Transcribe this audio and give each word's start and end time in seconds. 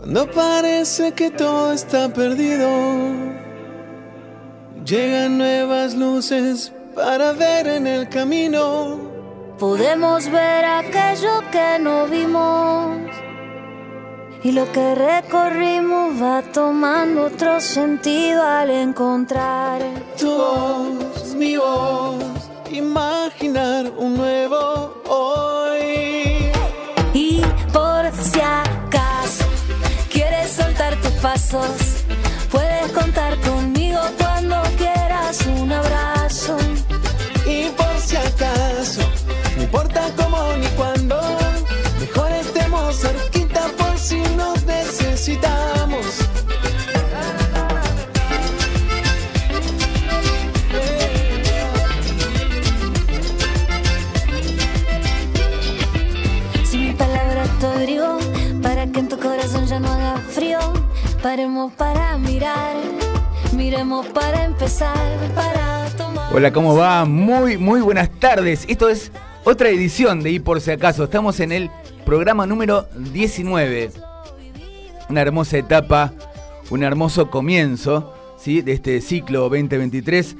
Cuando 0.00 0.30
parece 0.30 1.12
que 1.12 1.30
todo 1.30 1.72
está 1.72 2.08
perdido, 2.08 2.66
llegan 4.82 5.36
nuevas 5.36 5.94
luces 5.94 6.72
para 6.94 7.32
ver 7.32 7.66
en 7.66 7.86
el 7.86 8.08
camino. 8.08 8.98
Podemos 9.58 10.30
ver 10.30 10.64
aquello 10.64 11.42
que 11.52 11.78
no 11.80 12.06
vimos 12.06 12.96
y 14.42 14.52
lo 14.52 14.72
que 14.72 14.94
recorrimos 14.94 16.20
va 16.20 16.42
tomando 16.50 17.26
otro 17.26 17.60
sentido 17.60 18.42
al 18.42 18.70
encontrar 18.70 19.82
tu 20.18 20.30
voz, 20.30 21.34
mi 21.36 21.58
voz, 21.58 22.24
imaginar 22.70 23.92
un 23.98 24.16
nuevo 24.16 24.94
hoy. 25.06 25.49
Puedes 32.50 32.92
contar 32.92 33.36
conmigo 33.40 33.79
paremos 61.22 61.72
para 61.74 62.16
mirar, 62.18 62.76
miremos 63.54 64.06
para 64.08 64.44
empezar, 64.44 64.96
para 65.34 65.86
tomar. 65.96 66.34
Hola, 66.34 66.52
¿cómo 66.52 66.74
va? 66.76 67.04
Muy, 67.04 67.58
muy 67.58 67.80
buenas 67.80 68.10
tardes. 68.18 68.64
Esto 68.68 68.88
es 68.88 69.12
otra 69.44 69.68
edición 69.68 70.22
de 70.22 70.30
Y 70.30 70.38
por 70.38 70.60
si 70.60 70.70
acaso. 70.70 71.04
Estamos 71.04 71.40
en 71.40 71.52
el 71.52 71.70
programa 72.06 72.46
número 72.46 72.88
19. 73.12 73.90
Una 75.10 75.20
hermosa 75.20 75.58
etapa, 75.58 76.12
un 76.70 76.82
hermoso 76.82 77.30
comienzo 77.30 78.14
¿sí? 78.38 78.62
de 78.62 78.72
este 78.72 79.00
ciclo 79.00 79.42
2023. 79.42 80.36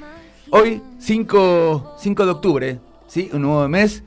Hoy, 0.49 0.81
5, 0.99 1.95
5 1.99 2.25
de 2.25 2.31
octubre, 2.31 2.79
¿sí? 3.07 3.29
un 3.33 3.43
nuevo 3.43 3.67
mes 3.67 4.03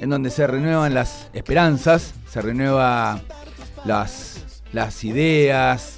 en 0.00 0.10
donde 0.10 0.30
se 0.30 0.46
renuevan 0.46 0.94
las 0.94 1.28
esperanzas, 1.32 2.14
se 2.28 2.40
renuevan 2.40 3.22
las, 3.84 4.62
las 4.72 5.04
ideas, 5.04 5.95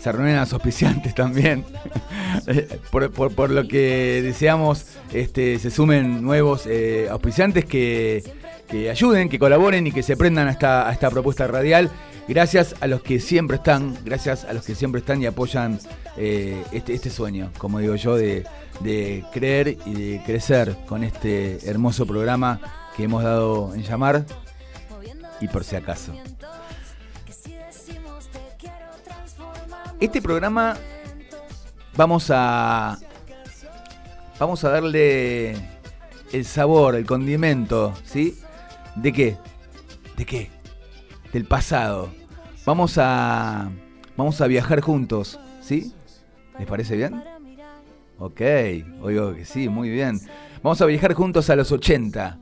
se 0.00 0.10
renuevan 0.12 0.40
las 0.40 0.52
auspiciantes 0.52 1.14
también. 1.14 1.64
por, 2.90 3.10
por- 3.12 3.32
por 3.34 3.50
lo 3.50 3.66
que 3.68 4.20
deseamos 4.22 4.86
este, 5.12 5.58
se 5.58 5.70
sumen 5.70 6.22
nuevos 6.22 6.66
eh, 6.66 7.08
auspiciantes 7.10 7.64
que, 7.64 8.22
que 8.68 8.90
ayuden, 8.90 9.28
que 9.28 9.38
colaboren 9.38 9.86
y 9.86 9.92
que 9.92 10.02
se 10.02 10.16
prendan 10.16 10.48
a 10.48 10.52
esta, 10.52 10.88
a 10.88 10.92
esta 10.92 11.10
propuesta 11.10 11.46
radial. 11.46 11.90
Gracias 12.28 12.76
a 12.80 12.86
los 12.86 13.02
que 13.02 13.18
siempre 13.18 13.56
están, 13.56 13.96
gracias 14.04 14.44
a 14.44 14.52
los 14.52 14.64
que 14.64 14.74
siempre 14.74 15.00
están 15.00 15.20
y 15.20 15.26
apoyan 15.26 15.80
eh, 16.16 16.62
este, 16.70 16.94
este 16.94 17.10
sueño, 17.10 17.50
como 17.58 17.80
digo 17.80 17.96
yo, 17.96 18.14
de, 18.16 18.44
de 18.80 19.24
creer 19.32 19.76
y 19.84 19.92
de 19.94 20.22
crecer 20.24 20.76
con 20.86 21.02
este 21.02 21.58
hermoso 21.68 22.06
programa 22.06 22.60
que 22.96 23.04
hemos 23.04 23.24
dado 23.24 23.74
en 23.74 23.82
llamar 23.82 24.24
y 25.40 25.48
por 25.48 25.64
si 25.64 25.74
acaso. 25.74 26.12
Este 30.00 30.22
programa 30.22 30.78
vamos 31.94 32.30
a 32.30 32.98
vamos 34.38 34.64
a 34.64 34.70
darle 34.70 35.54
el 36.32 36.44
sabor, 36.46 36.94
el 36.94 37.04
condimento, 37.04 37.92
¿sí? 38.02 38.38
¿De 38.96 39.12
qué? 39.12 39.36
¿De 40.16 40.24
qué? 40.24 40.50
Del 41.34 41.44
pasado. 41.44 42.08
Vamos 42.64 42.96
a 42.96 43.70
vamos 44.16 44.40
a 44.40 44.46
viajar 44.46 44.80
juntos, 44.80 45.38
¿sí? 45.60 45.92
¿Les 46.58 46.66
parece 46.66 46.96
bien? 46.96 47.22
Ok, 48.18 48.40
oigo 49.02 49.34
que 49.34 49.44
sí, 49.44 49.68
muy 49.68 49.90
bien. 49.90 50.18
Vamos 50.62 50.80
a 50.80 50.86
viajar 50.86 51.12
juntos 51.12 51.50
a 51.50 51.56
los 51.56 51.72
80. 51.72 52.38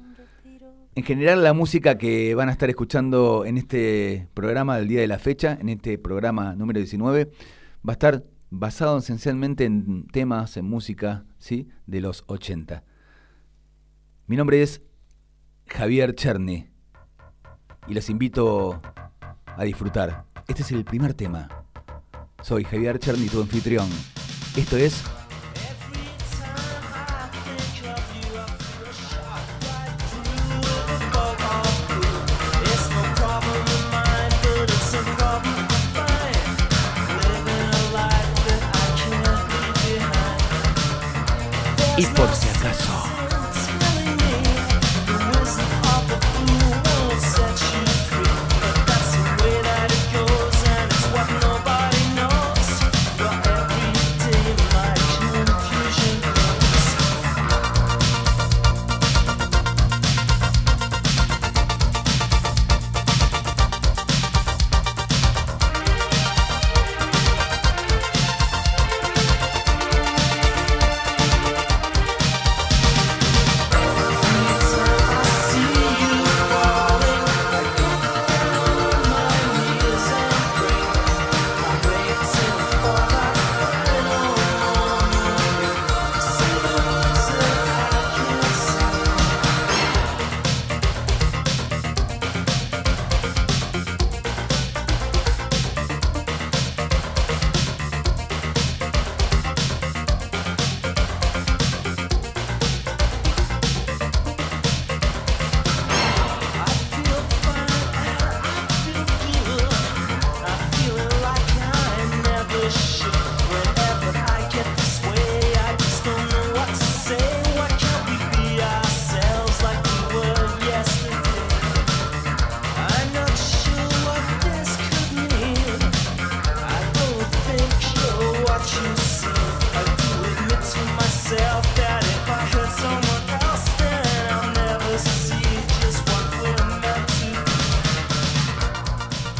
En 0.98 1.04
general 1.04 1.44
la 1.44 1.52
música 1.52 1.96
que 1.96 2.34
van 2.34 2.48
a 2.48 2.52
estar 2.52 2.68
escuchando 2.68 3.44
en 3.44 3.56
este 3.56 4.26
programa 4.34 4.78
del 4.78 4.88
día 4.88 5.00
de 5.00 5.06
la 5.06 5.20
fecha, 5.20 5.56
en 5.60 5.68
este 5.68 5.96
programa 5.96 6.56
número 6.56 6.80
19, 6.80 7.30
va 7.88 7.90
a 7.90 7.92
estar 7.92 8.24
basado 8.50 8.98
esencialmente 8.98 9.64
en 9.64 10.08
temas, 10.08 10.56
en 10.56 10.64
música, 10.64 11.24
¿sí? 11.38 11.68
De 11.86 12.00
los 12.00 12.24
80. 12.26 12.82
Mi 14.26 14.34
nombre 14.34 14.60
es 14.60 14.82
Javier 15.68 16.16
Cherny 16.16 16.66
y 17.86 17.94
los 17.94 18.10
invito 18.10 18.82
a 19.56 19.62
disfrutar. 19.62 20.24
Este 20.48 20.62
es 20.62 20.72
el 20.72 20.84
primer 20.84 21.14
tema. 21.14 21.48
Soy 22.42 22.64
Javier 22.64 22.98
Cherny, 22.98 23.28
tu 23.28 23.40
anfitrión. 23.40 23.88
Esto 24.56 24.76
es 24.76 25.04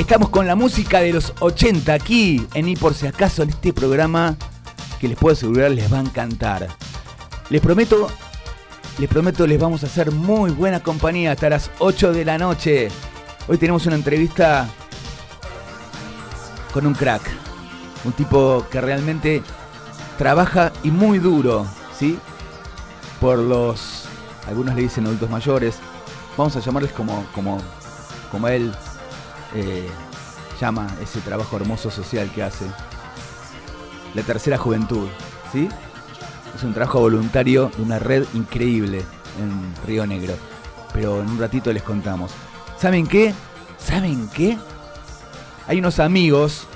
Estamos 0.09 0.31
con 0.31 0.47
la 0.47 0.57
música 0.57 1.01
de 1.01 1.13
los 1.13 1.35
80 1.39 1.93
aquí 1.93 2.47
en 2.55 2.67
Y 2.67 2.77
por 2.77 2.95
si 2.95 3.07
acaso 3.07 3.43
en 3.43 3.51
este 3.51 3.75
programa 3.75 4.37
que 4.99 5.07
les 5.07 5.19
puedo 5.19 5.35
asegurar 5.35 5.71
les 5.71 5.93
va 5.93 5.99
a 5.99 6.01
encantar. 6.01 6.67
Les 7.51 7.61
prometo, 7.61 8.09
les 8.99 9.07
prometo 9.07 9.47
les 9.47 9.61
vamos 9.61 9.85
a 9.85 9.87
hacer 9.87 10.11
muy 10.11 10.51
buena 10.51 10.83
compañía 10.83 11.33
hasta 11.33 11.51
las 11.51 11.71
8 11.79 12.15
de 12.15 12.25
la 12.25 12.39
noche. 12.39 12.89
Hoy 13.49 13.59
tenemos 13.59 13.85
una 13.85 13.97
entrevista 13.97 14.67
con 16.73 16.87
un 16.87 16.95
crack. 16.95 17.29
Un 18.07 18.13
tipo 18.13 18.65
que 18.71 18.81
realmente 18.81 19.43
trabaja 20.17 20.73
y 20.85 20.91
muy 20.91 21.19
duro, 21.19 21.67
¿sí? 21.95 22.19
Por 23.21 23.37
los, 23.41 24.05
algunos 24.47 24.75
le 24.75 24.81
dicen 24.81 25.05
adultos 25.05 25.29
mayores, 25.29 25.77
vamos 26.35 26.57
a 26.57 26.61
llamarles 26.61 26.93
como, 26.93 27.27
como, 27.35 27.59
como 28.33 28.49
él 28.49 28.73
eh, 29.55 29.89
llama 30.61 30.89
ese 31.03 31.21
trabajo 31.21 31.57
hermoso 31.57 31.91
social 31.91 32.31
que 32.31 32.43
hace. 32.43 32.67
La 34.15 34.23
tercera 34.23 34.59
juventud, 34.59 35.09
¿sí? 35.53 35.69
Es 36.55 36.63
un 36.63 36.75
trabajo 36.75 37.01
voluntario 37.01 37.71
de 37.77 37.83
una 37.83 37.99
red 37.99 38.27
increíble 38.35 39.05
en 39.41 39.87
Río 39.87 40.07
Negro. 40.07 40.35
Pero 40.93 41.21
en 41.21 41.29
un 41.29 41.39
ratito 41.39 41.73
les 41.73 41.83
contamos. 41.83 42.33
¿Saben 42.79 43.07
qué? 43.07 43.35
¿Saben 43.79 44.29
qué? 44.35 44.59
Hay 45.67 45.79
unos 45.79 46.01
amigos 46.01 46.67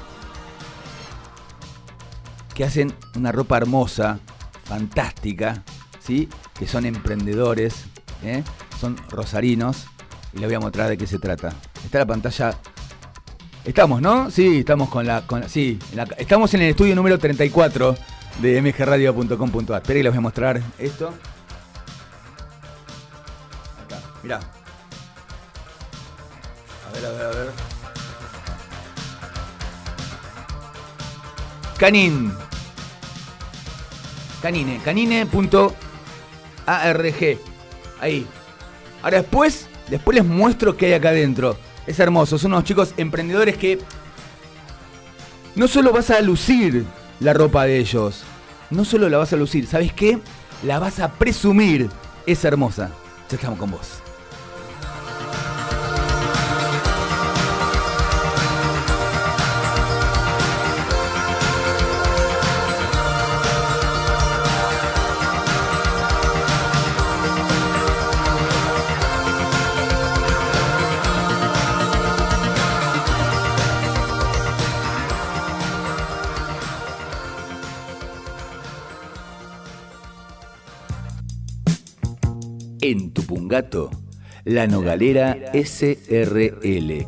que 2.54 2.64
hacen 2.64 2.94
una 3.16 3.32
ropa 3.32 3.56
hermosa, 3.56 4.18
fantástica, 4.64 5.62
¿sí? 5.98 6.28
Que 6.58 6.66
son 6.66 6.84
emprendedores, 6.86 7.86
¿eh? 8.22 8.44
son 8.80 8.96
rosarinos. 9.08 9.86
Y 10.34 10.38
les 10.38 10.48
voy 10.48 10.54
a 10.54 10.60
mostrar 10.60 10.88
de 10.88 10.96
qué 10.96 11.06
se 11.06 11.18
trata. 11.18 11.54
Está 11.84 11.98
la 11.98 12.06
pantalla. 12.06 12.54
Estamos, 13.64 14.00
¿no? 14.02 14.30
Sí, 14.30 14.58
estamos 14.58 14.88
con 14.88 15.06
la. 15.06 15.22
Sí, 15.48 15.78
estamos 16.18 16.52
en 16.54 16.62
el 16.62 16.70
estudio 16.70 16.96
número 16.96 17.18
34 17.18 17.94
de 18.40 18.60
mgradio.com.ar. 18.60 19.82
Espera 19.82 20.00
y 20.00 20.02
les 20.02 20.12
voy 20.12 20.18
a 20.18 20.20
mostrar 20.20 20.60
esto. 20.78 21.14
Acá, 23.84 23.98
mirá. 24.22 24.40
A 26.88 26.92
ver, 26.94 27.06
a 27.06 27.10
ver, 27.10 27.26
a 27.26 27.30
ver. 27.30 27.50
Canin. 31.78 32.32
Canine. 34.40 34.80
Canine.arg. 34.84 35.76
Ahí. 38.00 38.26
Ahora 39.02 39.18
después, 39.18 39.68
después 39.88 40.16
les 40.16 40.24
muestro 40.24 40.76
qué 40.76 40.86
hay 40.86 40.92
acá 40.94 41.10
adentro. 41.10 41.56
Es 41.86 41.98
hermoso. 41.98 42.38
Son 42.38 42.52
unos 42.52 42.64
chicos 42.64 42.94
emprendedores 42.96 43.56
que 43.56 43.78
no 45.54 45.68
solo 45.68 45.92
vas 45.92 46.10
a 46.10 46.20
lucir 46.20 46.84
la 47.20 47.32
ropa 47.32 47.64
de 47.64 47.78
ellos. 47.78 48.22
No 48.70 48.84
solo 48.84 49.08
la 49.08 49.18
vas 49.18 49.32
a 49.32 49.36
lucir, 49.36 49.66
¿sabes 49.66 49.92
qué? 49.92 50.18
La 50.64 50.78
vas 50.78 51.00
a 51.00 51.12
presumir. 51.12 51.90
Es 52.26 52.44
hermosa. 52.44 52.90
Ya 53.28 53.36
estamos 53.36 53.58
con 53.58 53.70
vos. 53.70 54.02
En 82.92 83.10
Tupungato, 83.10 83.88
la 84.44 84.66
Nogalera 84.66 85.38
SRL. 85.54 87.06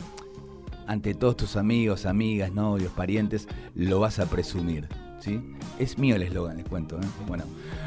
ante 0.87 1.15
todos 1.15 1.37
tus 1.37 1.57
amigos, 1.57 2.07
amigas, 2.07 2.53
novios, 2.53 2.93
parientes, 2.93 3.47
lo 3.75 4.01
vas 4.01 4.19
a 4.19 4.27
presumir. 4.27 4.89
¿sí? 5.21 5.41
Es 5.79 5.99
mío 5.99 6.17
el 6.17 6.23
eslogan, 6.23 6.57
les 6.57 6.67
cuento. 6.67 6.97
¿eh? 6.97 7.07
Bueno, 7.27 7.45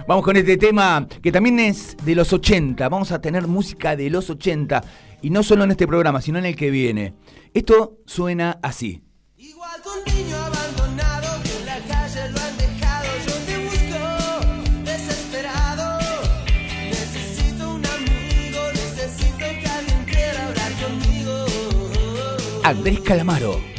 vamos 0.08 0.24
con 0.24 0.38
este 0.38 0.58
tema 0.58 1.08
que 1.22 1.32
también 1.32 1.60
es 1.60 1.98
de 2.04 2.16
los 2.16 2.32
80. 2.32 2.88
Vamos 2.90 3.12
a 3.12 3.20
tener 3.20 3.48
música 3.48 3.96
de 3.96 4.10
los 4.10 4.30
80. 4.30 4.84
Y 5.22 5.30
no 5.30 5.44
solo 5.44 5.64
en 5.64 5.72
este 5.72 5.88
programa, 5.88 6.22
sino 6.22 6.40
en 6.40 6.46
el 6.46 6.56
que 6.56 6.72
viene. 6.72 7.14
Esto 7.54 7.98
suena 8.06 8.60
así. 8.62 9.02
Igual 9.38 9.82
Andrés 22.72 23.02
Calamaro. 23.02 23.71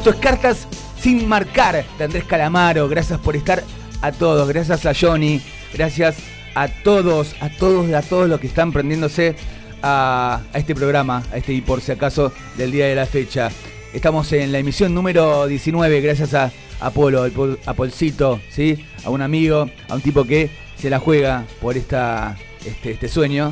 Esto 0.00 0.12
es 0.12 0.16
Cartas 0.16 0.66
sin 0.98 1.28
marcar 1.28 1.84
de 1.98 2.04
Andrés 2.04 2.24
Calamaro. 2.24 2.88
Gracias 2.88 3.20
por 3.20 3.36
estar 3.36 3.62
a 4.00 4.12
todos. 4.12 4.48
Gracias 4.48 4.86
a 4.86 4.94
Johnny. 4.98 5.42
Gracias 5.74 6.16
a 6.54 6.68
todos, 6.68 7.36
a 7.38 7.50
todos, 7.50 7.92
a 7.92 8.00
todos 8.00 8.26
los 8.26 8.40
que 8.40 8.46
están 8.46 8.72
prendiéndose 8.72 9.36
a, 9.82 10.40
este 10.54 10.74
programa, 10.74 11.22
a 11.30 11.36
este 11.36 11.52
y 11.52 11.60
por 11.60 11.82
si 11.82 11.92
acaso 11.92 12.32
del 12.56 12.72
día 12.72 12.86
de 12.86 12.94
la 12.94 13.04
fecha. 13.04 13.50
Estamos 13.92 14.32
en 14.32 14.52
la 14.52 14.58
emisión 14.58 14.94
número 14.94 15.46
19, 15.46 16.00
gracias 16.00 16.32
a 16.32 16.50
Apolo, 16.80 17.28
a 17.66 17.74
Polcito, 17.74 18.40
¿sí? 18.48 18.82
a 19.04 19.10
un 19.10 19.20
amigo, 19.20 19.68
a 19.90 19.96
un 19.96 20.00
tipo 20.00 20.24
que 20.24 20.48
se 20.78 20.88
la 20.88 20.98
juega 20.98 21.44
por 21.60 21.76
esta, 21.76 22.38
este, 22.64 22.92
este 22.92 23.06
sueño. 23.06 23.50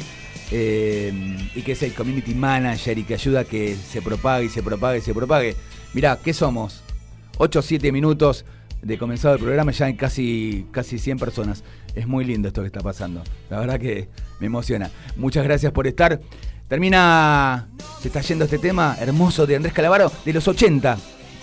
Eh, 0.50 1.12
y 1.54 1.60
que 1.60 1.72
es 1.72 1.82
el 1.82 1.92
community 1.92 2.32
manager 2.32 2.96
y 2.96 3.04
que 3.04 3.12
ayuda 3.12 3.40
a 3.40 3.44
que 3.44 3.76
se 3.76 4.00
propague 4.00 4.46
y 4.46 4.48
se 4.48 4.62
propague 4.62 5.00
y 5.00 5.02
se 5.02 5.12
propague. 5.12 5.54
Mirá, 5.94 6.18
¿qué 6.22 6.32
somos? 6.32 6.82
8 7.38 7.58
o 7.58 7.62
7 7.62 7.92
minutos 7.92 8.44
de 8.82 8.98
comenzado 8.98 9.34
el 9.34 9.40
programa, 9.40 9.72
ya 9.72 9.86
hay 9.86 9.96
casi, 9.96 10.66
casi 10.70 10.98
100 10.98 11.18
personas. 11.18 11.64
Es 11.94 12.06
muy 12.06 12.24
lindo 12.24 12.48
esto 12.48 12.60
que 12.60 12.68
está 12.68 12.80
pasando. 12.80 13.22
La 13.50 13.58
verdad 13.58 13.80
que 13.80 14.08
me 14.40 14.46
emociona. 14.46 14.90
Muchas 15.16 15.44
gracias 15.44 15.72
por 15.72 15.86
estar. 15.86 16.20
Termina, 16.68 17.68
se 18.00 18.08
está 18.08 18.20
yendo 18.20 18.44
este 18.44 18.58
tema 18.58 18.96
hermoso 19.00 19.46
de 19.46 19.56
Andrés 19.56 19.72
Calavaro 19.72 20.12
de 20.24 20.32
los 20.32 20.46
80. 20.46 20.98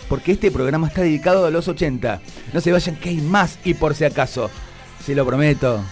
Porque 0.08 0.34
este 0.34 0.52
programa 0.52 0.88
está 0.88 1.02
dedicado 1.02 1.46
a 1.46 1.52
los 1.52 1.68
80. 1.68 2.22
No 2.54 2.62
se 2.62 2.72
vayan 2.72 2.96
que 2.96 3.10
hay 3.10 3.18
más 3.18 3.58
y 3.66 3.74
por 3.74 3.96
si 3.96 4.06
acaso, 4.06 4.52
si 5.04 5.16
lo 5.16 5.25
prometo, 5.25 5.84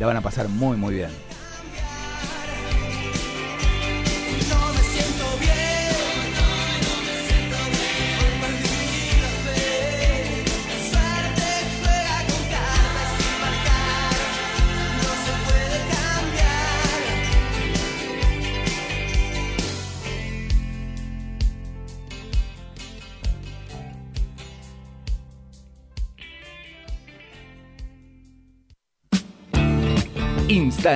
la 0.00 0.06
van 0.06 0.16
a 0.16 0.20
pasar 0.20 0.48
muy 0.48 0.76
muy 0.76 0.94
bien. 0.94 1.31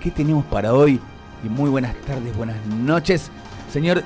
¿qué 0.00 0.10
tenemos 0.10 0.44
para 0.46 0.74
hoy? 0.74 1.00
Y 1.44 1.48
muy 1.48 1.70
buenas 1.70 1.94
tardes, 2.02 2.36
buenas 2.36 2.64
noches, 2.66 3.30
señor 3.72 4.02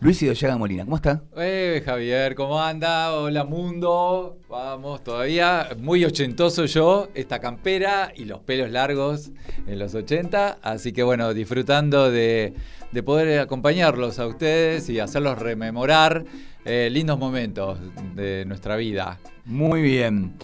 Luis 0.00 0.22
Idoyaga 0.22 0.56
Molina. 0.56 0.84
¿Cómo 0.84 0.96
está? 0.96 1.22
Eh, 1.36 1.82
Javier, 1.84 2.34
¿cómo 2.34 2.60
anda? 2.60 3.12
Hola 3.12 3.44
mundo. 3.44 4.38
Vamos, 4.48 5.04
todavía 5.04 5.68
muy 5.78 6.04
ochentoso 6.04 6.64
yo, 6.64 7.08
esta 7.14 7.38
campera 7.38 8.12
y 8.16 8.24
los 8.24 8.40
pelos 8.40 8.70
largos 8.70 9.30
en 9.66 9.78
los 9.78 9.94
80. 9.94 10.58
Así 10.62 10.92
que 10.92 11.02
bueno, 11.02 11.34
disfrutando 11.34 12.10
de 12.10 12.54
de 12.92 13.02
poder 13.02 13.40
acompañarlos 13.40 14.18
a 14.18 14.26
ustedes 14.26 14.88
y 14.88 14.98
hacerlos 14.98 15.38
rememorar 15.38 16.24
eh, 16.64 16.88
lindos 16.90 17.18
momentos 17.18 17.78
de 18.14 18.44
nuestra 18.46 18.76
vida. 18.76 19.18
Muy 19.44 19.82
bien. 19.82 20.34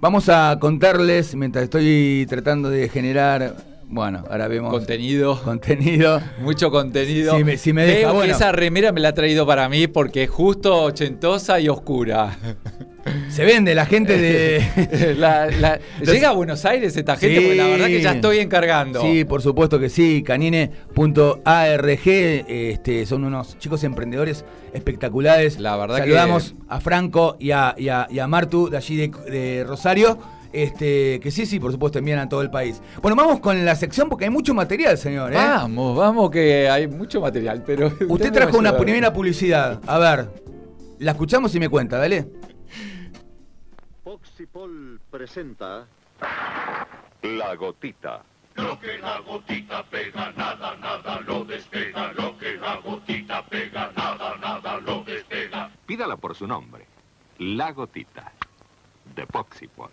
Vamos 0.00 0.28
a 0.28 0.58
contarles, 0.60 1.34
mientras 1.34 1.64
estoy 1.64 2.26
tratando 2.28 2.68
de 2.68 2.88
generar 2.88 3.56
bueno, 3.94 4.24
ahora 4.28 4.48
vemos. 4.48 4.72
Contenido. 4.72 5.40
Contenido. 5.44 6.20
Mucho 6.40 6.72
contenido. 6.72 7.36
Si 7.36 7.44
me, 7.44 7.56
si 7.56 7.72
me 7.72 7.86
deja, 7.86 8.10
bueno. 8.10 8.34
Esa 8.34 8.50
remera 8.50 8.90
me 8.90 9.00
la 9.00 9.10
ha 9.10 9.14
traído 9.14 9.46
para 9.46 9.68
mí 9.68 9.86
porque 9.86 10.24
es 10.24 10.30
justo 10.30 10.82
ochentosa 10.82 11.60
y 11.60 11.68
oscura. 11.68 12.36
Se 13.28 13.44
vende 13.44 13.72
la 13.76 13.86
gente 13.86 14.18
de. 14.18 14.64
Llega 16.04 16.30
a 16.30 16.32
Buenos 16.32 16.64
Aires 16.64 16.96
esta 16.96 17.16
gente, 17.16 17.40
porque 17.40 17.54
la 17.54 17.68
verdad 17.68 17.86
que 17.86 18.02
ya 18.02 18.12
estoy 18.14 18.38
encargando. 18.38 19.00
Sí, 19.00 19.24
por 19.24 19.42
supuesto 19.42 19.78
que 19.78 19.88
sí. 19.88 20.24
Canine.arg 20.24 22.08
este, 22.08 23.06
son 23.06 23.24
unos 23.24 23.56
chicos 23.60 23.84
emprendedores 23.84 24.44
espectaculares. 24.72 25.60
La 25.60 25.76
verdad 25.76 25.98
Saludamos 25.98 26.56
a 26.68 26.80
Franco 26.80 27.36
y 27.38 27.50
a, 27.52 28.26
Martu 28.26 28.70
de 28.70 28.76
allí 28.76 28.96
de 29.30 29.64
Rosario 29.64 30.18
este, 30.54 31.20
que 31.20 31.30
sí, 31.30 31.46
sí, 31.46 31.58
por 31.58 31.72
supuesto, 31.72 31.98
envían 31.98 32.20
a 32.20 32.28
todo 32.28 32.40
el 32.40 32.50
país. 32.50 32.80
Bueno, 33.02 33.16
vamos 33.16 33.40
con 33.40 33.64
la 33.64 33.74
sección 33.74 34.08
porque 34.08 34.24
hay 34.24 34.30
mucho 34.30 34.54
material, 34.54 34.96
señor. 34.96 35.32
¿eh? 35.32 35.36
Vamos, 35.36 35.96
vamos, 35.96 36.30
que 36.30 36.68
hay 36.68 36.86
mucho 36.86 37.20
material, 37.20 37.62
pero. 37.66 37.92
Usted, 38.08 38.32
trajo 38.32 38.58
una 38.58 38.76
primera 38.76 39.12
publicidad. 39.12 39.80
A 39.86 39.98
ver, 39.98 40.28
la 41.00 41.10
escuchamos 41.12 41.54
y 41.54 41.60
me 41.60 41.68
cuenta, 41.68 41.98
dale. 41.98 42.26
Foxipol 44.04 45.00
presenta. 45.10 45.86
La 47.22 47.54
gotita. 47.56 48.22
Lo 48.54 48.78
que 48.78 48.98
la 48.98 49.18
gotita 49.20 49.84
pega, 49.90 50.32
nada, 50.36 50.76
nada 50.76 51.20
lo 51.26 51.44
despega. 51.44 52.12
Lo 52.12 52.38
que 52.38 52.54
la 52.54 52.76
gotita 52.76 53.44
pega, 53.46 53.90
nada, 53.96 54.36
nada 54.36 54.78
lo 54.80 55.02
despega. 55.02 55.70
Pídala 55.86 56.16
por 56.16 56.36
su 56.36 56.46
nombre. 56.46 56.86
La 57.38 57.72
gotita. 57.72 58.32
De 59.16 59.26
Foxipol. 59.26 59.90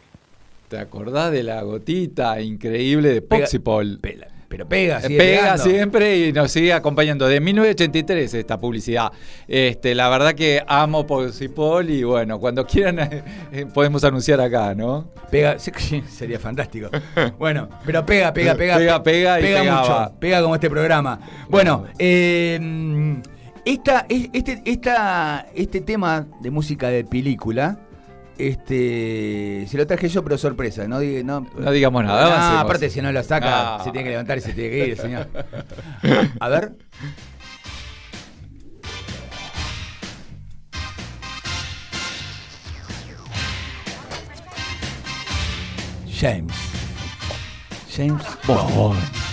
¿Te 0.71 0.79
acordás 0.79 1.33
de 1.33 1.43
la 1.43 1.61
gotita 1.63 2.39
increíble 2.39 3.09
de 3.09 3.21
Poxipol? 3.21 3.99
pero 4.47 4.65
pega, 4.69 5.01
sigue 5.01 5.17
Pega 5.17 5.57
siempre 5.57 6.17
y 6.17 6.31
nos 6.31 6.49
sigue 6.49 6.71
acompañando. 6.71 7.27
De 7.27 7.41
1983 7.41 8.33
esta 8.35 8.57
publicidad. 8.57 9.11
Este, 9.49 9.93
la 9.93 10.07
verdad 10.07 10.33
que 10.33 10.63
amo 10.65 11.05
Poxipol 11.05 11.89
y 11.89 12.05
bueno, 12.05 12.39
cuando 12.39 12.65
quieran 12.65 12.99
eh, 13.51 13.65
podemos 13.73 14.05
anunciar 14.05 14.39
acá, 14.39 14.73
¿no? 14.73 15.11
Pega, 15.29 15.57
sería 16.07 16.39
fantástico. 16.39 16.89
Bueno, 17.37 17.67
pero 17.85 18.05
pega, 18.05 18.31
pega, 18.31 18.55
pega. 18.55 18.77
Pega, 18.77 19.03
pega 19.03 19.39
y 19.41 19.43
pega 19.43 19.63
mucho. 19.63 20.19
Pega 20.21 20.41
como 20.41 20.55
este 20.55 20.69
programa. 20.69 21.19
Bueno, 21.49 21.83
eh, 21.99 23.19
esta, 23.65 24.05
este, 24.07 24.61
esta, 24.63 25.47
este 25.53 25.81
tema 25.81 26.27
de 26.39 26.49
música 26.49 26.87
de 26.87 27.03
película 27.03 27.77
este, 28.37 29.65
se 29.67 29.77
lo 29.77 29.87
traje 29.87 30.09
yo, 30.09 30.23
pero 30.23 30.37
sorpresa. 30.37 30.87
No, 30.87 30.99
no, 30.99 31.71
digamos 31.71 32.03
nada. 32.03 32.61
aparte, 32.61 32.89
si 32.89 33.01
no 33.01 33.11
lo 33.11 33.23
saca, 33.23 33.83
se 33.83 33.91
tiene 33.91 34.03
que 34.03 34.09
levantar 34.11 34.37
y 34.37 34.41
se 34.41 34.53
tiene 34.53 34.69
que 34.69 34.87
ir, 34.87 34.97
señor. 34.97 35.27
A 36.39 36.49
ver. 36.49 36.73
James. 46.21 46.53
James 47.89 48.23
Bond. 48.45 49.30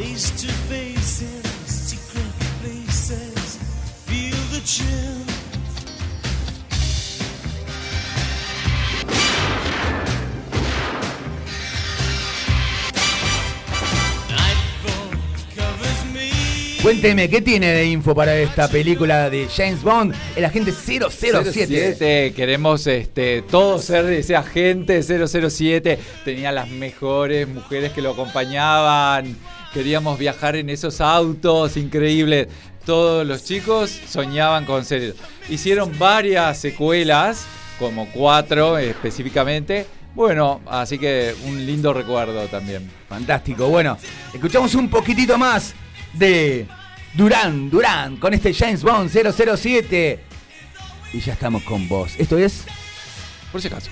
Face 0.00 0.30
to 0.30 0.52
face 0.70 1.20
in 1.20 1.42
secret 1.66 2.32
places. 2.62 3.58
Feel 4.06 4.40
the 4.50 4.60
chill. 4.64 5.26
Nightfall 14.30 15.10
covers 15.54 16.04
me. 16.14 16.82
Cuénteme, 16.82 17.28
¿qué 17.28 17.42
tiene 17.42 17.66
de 17.66 17.84
info 17.84 18.14
para 18.14 18.34
esta 18.36 18.68
película 18.68 19.28
de 19.28 19.48
James 19.54 19.82
Bond, 19.82 20.14
el 20.34 20.44
agente 20.46 20.72
007? 20.72 21.52
07, 21.52 22.32
Queremos 22.34 22.86
este, 22.86 23.42
todos 23.42 23.84
ser 23.84 24.06
ese 24.06 24.34
agente 24.34 25.02
007. 25.02 25.98
Tenía 26.24 26.52
las 26.52 26.70
mejores 26.70 27.46
mujeres 27.46 27.92
que 27.92 28.00
lo 28.00 28.12
acompañaban. 28.12 29.36
Queríamos 29.72 30.18
viajar 30.18 30.56
en 30.56 30.68
esos 30.68 31.00
autos 31.00 31.76
increíbles. 31.76 32.48
Todos 32.84 33.26
los 33.26 33.44
chicos 33.44 33.90
soñaban 34.08 34.64
con 34.66 34.84
ser. 34.84 35.14
Hicieron 35.48 35.96
varias 35.98 36.58
secuelas, 36.58 37.46
como 37.78 38.10
cuatro 38.10 38.78
específicamente. 38.78 39.86
Bueno, 40.14 40.60
así 40.66 40.98
que 40.98 41.34
un 41.46 41.64
lindo 41.64 41.92
recuerdo 41.92 42.46
también. 42.48 42.90
Fantástico. 43.08 43.68
Bueno, 43.68 43.96
escuchamos 44.34 44.74
un 44.74 44.88
poquitito 44.88 45.38
más 45.38 45.74
de 46.14 46.66
Durán, 47.14 47.70
Durán, 47.70 48.16
con 48.16 48.34
este 48.34 48.52
James 48.52 48.82
Bond 48.82 49.10
007. 49.10 50.20
Y 51.12 51.20
ya 51.20 51.32
estamos 51.32 51.62
con 51.62 51.88
vos. 51.88 52.14
Esto 52.18 52.38
es 52.38 52.64
Por 53.52 53.60
si 53.60 53.68
acaso. 53.68 53.90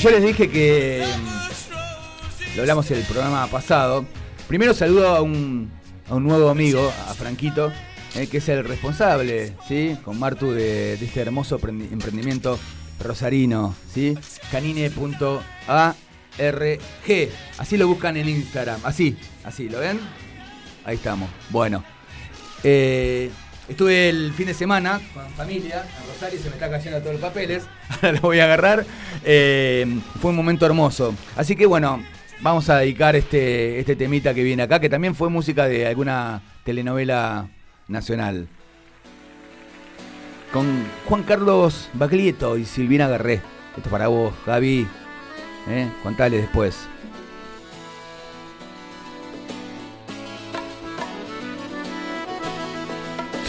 Yo 0.00 0.10
les 0.10 0.22
dije 0.22 0.48
que 0.48 1.04
lo 2.56 2.62
hablamos 2.62 2.90
en 2.90 2.98
el 2.98 3.04
programa 3.04 3.46
pasado. 3.48 4.06
Primero 4.48 4.74
saludo 4.74 5.08
a 5.08 5.20
un, 5.22 5.70
a 6.08 6.14
un 6.14 6.24
nuevo 6.24 6.48
amigo, 6.48 6.90
a 7.08 7.14
Franquito, 7.14 7.70
eh, 8.16 8.26
que 8.26 8.38
es 8.38 8.48
el 8.48 8.64
responsable, 8.64 9.54
¿sí? 9.68 9.96
Con 10.04 10.18
Martu 10.18 10.50
de, 10.52 10.96
de 10.96 11.04
este 11.06 11.20
hermoso 11.20 11.58
prendi- 11.60 11.92
emprendimiento 11.92 12.58
rosarino, 12.98 13.74
¿sí? 13.92 14.16
Canine.arg. 14.50 15.44
Así 17.58 17.76
lo 17.76 17.86
buscan 17.88 18.16
en 18.16 18.28
Instagram. 18.28 18.80
Así, 18.84 19.16
así, 19.44 19.68
¿lo 19.68 19.78
ven? 19.80 20.00
Ahí 20.84 20.96
estamos. 20.96 21.28
Bueno. 21.50 21.84
Eh, 22.64 23.30
estuve 23.70 24.08
el 24.08 24.32
fin 24.32 24.46
de 24.46 24.54
semana 24.54 25.00
con 25.14 25.26
familia 25.30 25.84
en 26.00 26.12
Rosario, 26.12 26.38
se 26.38 26.48
me 26.48 26.56
está 26.56 26.68
cayendo 26.68 27.00
todos 27.00 27.12
los 27.12 27.20
papeles. 27.22 27.64
Ahora 27.88 28.12
lo 28.12 28.20
voy 28.20 28.40
a 28.40 28.44
agarrar. 28.44 28.84
Eh, 29.24 29.86
fue 30.20 30.30
un 30.30 30.36
momento 30.36 30.66
hermoso. 30.66 31.14
Así 31.36 31.56
que 31.56 31.66
bueno, 31.66 32.02
vamos 32.40 32.68
a 32.68 32.78
dedicar 32.78 33.16
este, 33.16 33.78
este 33.78 33.96
temita 33.96 34.34
que 34.34 34.42
viene 34.42 34.64
acá, 34.64 34.80
que 34.80 34.88
también 34.88 35.14
fue 35.14 35.30
música 35.30 35.66
de 35.66 35.86
alguna 35.86 36.42
telenovela 36.64 37.48
nacional. 37.88 38.48
Con 40.52 40.84
Juan 41.06 41.22
Carlos 41.22 41.88
Baglietto 41.94 42.58
y 42.58 42.64
Silvina 42.64 43.06
Garré. 43.06 43.34
Esto 43.34 43.82
es 43.84 43.88
para 43.88 44.08
vos, 44.08 44.34
Gaby. 44.46 44.86
¿Eh? 45.68 45.88
Contale 46.02 46.38
después. 46.38 46.88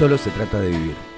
Solo 0.02 0.18
se 0.18 0.32
trata 0.32 0.60
de 0.60 0.70
vivir. 0.70 1.11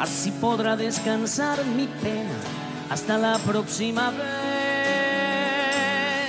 Así 0.00 0.30
podrá 0.32 0.76
descansar 0.76 1.64
mi 1.64 1.86
pena 1.86 2.34
hasta 2.88 3.18
la 3.18 3.38
próxima 3.38 4.10
vez. 4.10 4.20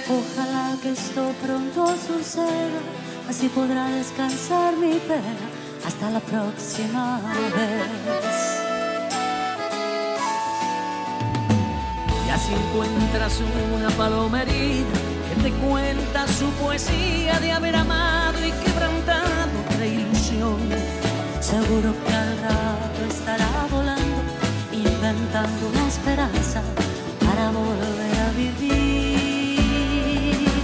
Ojalá 0.10 0.76
que 0.82 0.92
esto 0.92 1.34
pronto 1.42 1.96
suceda, 1.96 2.82
así 3.30 3.48
podrá 3.48 3.88
descansar 3.88 4.76
mi 4.76 5.00
pena 5.00 5.48
hasta 5.86 6.10
la 6.12 6.20
próxima 6.20 7.22
vez. 7.56 8.60
Y 12.28 12.30
así 12.30 12.54
encuentras 12.54 13.40
una 13.74 13.90
palomerita 13.92 15.00
que 15.30 15.36
te 15.44 15.52
cuenta 15.66 16.28
su 16.28 16.50
poesía 16.62 17.40
de 17.40 17.54
haber 17.54 17.78
amado 17.78 18.38
y 18.46 18.52
quebrantado 18.52 19.50
otra 19.66 19.86
ilusión. 19.86 21.01
Seguro 21.52 21.94
que 22.08 22.14
al 22.14 22.38
rato 22.38 23.06
estará 23.10 23.68
volando, 23.70 24.24
inventando 24.72 25.68
una 25.68 25.86
esperanza 25.86 26.64
para 27.20 27.52
volver 27.52 28.20
a 28.26 28.32
vivir. 28.38 29.60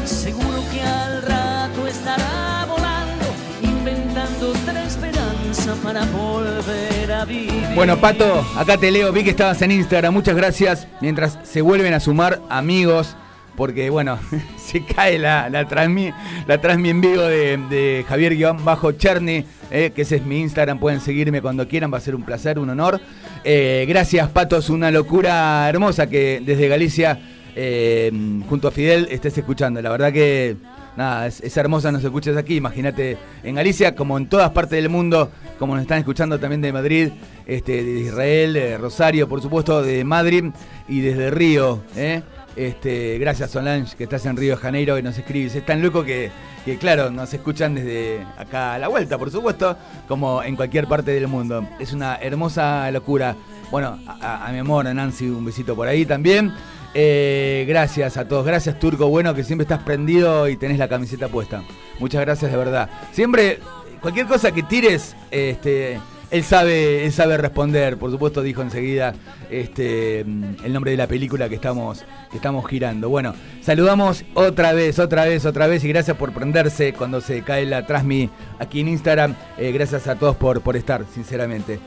Seguro 0.05 0.63
que 0.71 0.81
al 0.81 1.23
rato 1.23 1.85
estará 1.87 2.65
volando, 2.69 3.25
inventando 3.61 4.51
otra 4.51 4.85
esperanza 4.85 5.75
para 5.83 6.05
volver 6.05 7.11
a 7.11 7.25
vivir. 7.25 7.75
Bueno, 7.75 7.99
Pato, 7.99 8.47
acá 8.57 8.77
te 8.77 8.89
leo, 8.89 9.11
vi 9.11 9.25
que 9.25 9.31
estabas 9.31 9.61
en 9.61 9.71
Instagram, 9.71 10.13
muchas 10.13 10.37
gracias. 10.37 10.87
Mientras 11.01 11.37
se 11.43 11.61
vuelven 11.61 11.95
a 11.95 11.99
sumar 11.99 12.41
amigos, 12.47 13.17
porque 13.57 13.89
bueno, 13.89 14.19
se 14.57 14.85
cae 14.85 15.17
la, 15.17 15.49
la, 15.49 15.67
transmi, 15.67 16.13
la 16.45 16.61
transmi 16.61 16.89
en 16.89 17.01
vivo 17.01 17.23
de, 17.23 17.57
de 17.69 18.05
Javier-Cherny, 18.07 19.45
eh, 19.71 19.91
que 19.93 20.03
ese 20.03 20.17
es 20.17 20.25
mi 20.25 20.39
Instagram, 20.39 20.79
pueden 20.79 21.01
seguirme 21.01 21.41
cuando 21.41 21.67
quieran, 21.67 21.91
va 21.91 21.97
a 21.97 22.01
ser 22.01 22.15
un 22.15 22.23
placer, 22.23 22.59
un 22.59 22.69
honor. 22.69 23.01
Eh, 23.43 23.85
gracias, 23.89 24.29
Pato, 24.29 24.57
es 24.57 24.69
una 24.69 24.91
locura 24.91 25.67
hermosa 25.67 26.07
que 26.07 26.41
desde 26.45 26.67
Galicia, 26.67 27.19
eh, 27.55 28.11
junto 28.47 28.67
a 28.67 28.71
Fidel, 28.71 29.07
estés 29.09 29.35
escuchando. 29.39 29.81
La 29.81 29.89
verdad 29.89 30.13
que 30.13 30.55
nada, 30.95 31.25
es, 31.25 31.41
es 31.41 31.57
hermosa 31.57 31.91
nos 31.91 32.03
escuches 32.03 32.37
aquí. 32.37 32.57
Imagínate 32.57 33.17
en 33.43 33.55
Galicia, 33.55 33.95
como 33.95 34.19
en 34.19 34.29
todas 34.29 34.51
partes 34.51 34.79
del 34.81 34.89
mundo, 34.89 35.31
como 35.57 35.73
nos 35.73 35.81
están 35.81 35.97
escuchando 35.97 36.39
también 36.39 36.61
de 36.61 36.71
Madrid, 36.71 37.09
este, 37.47 37.83
de 37.83 37.99
Israel, 38.01 38.53
de 38.53 38.77
Rosario, 38.77 39.27
por 39.27 39.41
supuesto, 39.41 39.81
de 39.81 40.03
Madrid 40.03 40.45
y 40.87 40.99
desde 40.99 41.31
Río. 41.31 41.81
¿eh? 41.95 42.21
Este, 42.57 43.19
gracias 43.19 43.51
Solange, 43.51 43.95
que 43.95 44.05
estás 44.05 44.25
en 44.25 44.35
Río 44.35 44.55
de 44.55 44.61
Janeiro 44.61 44.97
y 44.97 45.03
nos 45.03 45.15
escribes. 45.15 45.53
Es 45.53 45.63
tan 45.63 45.83
loco 45.83 46.03
que, 46.03 46.31
que, 46.65 46.77
claro, 46.77 47.11
nos 47.11 47.31
escuchan 47.31 47.75
desde 47.75 48.25
acá 48.35 48.73
a 48.73 48.79
la 48.79 48.87
vuelta, 48.87 49.15
por 49.19 49.29
supuesto, 49.29 49.77
como 50.07 50.41
en 50.41 50.55
cualquier 50.55 50.87
parte 50.87 51.11
del 51.11 51.27
mundo. 51.27 51.67
Es 51.79 51.93
una 51.93 52.15
hermosa 52.15 52.89
locura. 52.89 53.35
Bueno, 53.69 53.99
a, 54.07 54.49
mi 54.51 54.57
amor, 54.57 54.87
a 54.87 54.93
Nancy, 54.93 55.27
un 55.27 55.45
besito 55.45 55.75
por 55.75 55.87
ahí 55.87 56.03
también. 56.03 56.51
Eh, 56.95 57.65
gracias 57.67 58.17
a 58.17 58.27
todos, 58.27 58.43
gracias 58.43 58.79
Turco, 58.79 59.07
bueno 59.07 59.35
que 59.35 59.43
siempre 59.43 59.63
estás 59.63 59.83
prendido 59.83 60.47
y 60.47 60.57
tenés 60.57 60.79
la 60.79 60.87
camiseta 60.87 61.27
puesta. 61.27 61.61
Muchas 61.99 62.21
gracias 62.21 62.49
de 62.49 62.57
verdad. 62.57 62.89
Siempre, 63.11 63.59
cualquier 64.01 64.25
cosa 64.25 64.51
que 64.51 64.63
tires, 64.63 65.15
este, 65.29 65.99
él 66.31 66.43
sabe, 66.43 67.05
él 67.05 67.11
sabe 67.11 67.37
responder. 67.37 67.97
Por 67.97 68.11
supuesto 68.11 68.41
dijo 68.41 68.61
enseguida 68.61 69.13
este, 69.49 70.21
el 70.21 70.73
nombre 70.73 70.91
de 70.91 70.97
la 70.97 71.07
película 71.07 71.49
que 71.49 71.55
estamos, 71.55 72.03
que 72.31 72.37
estamos 72.37 72.67
girando. 72.67 73.09
Bueno, 73.09 73.33
saludamos 73.61 74.25
otra 74.33 74.73
vez, 74.73 74.99
otra 74.99 75.25
vez, 75.25 75.45
otra 75.45 75.67
vez 75.67 75.83
y 75.83 75.89
gracias 75.89 76.17
por 76.17 76.33
prenderse 76.33 76.93
cuando 76.93 77.21
se 77.21 77.41
cae 77.41 77.65
la 77.65 77.85
Transmi 77.85 78.29
aquí 78.59 78.81
en 78.81 78.89
Instagram. 78.89 79.35
Eh, 79.57 79.71
gracias 79.71 80.07
a 80.07 80.15
todos 80.15 80.35
por, 80.35 80.61
por 80.61 80.75
estar, 80.75 81.05
sinceramente. 81.13 81.79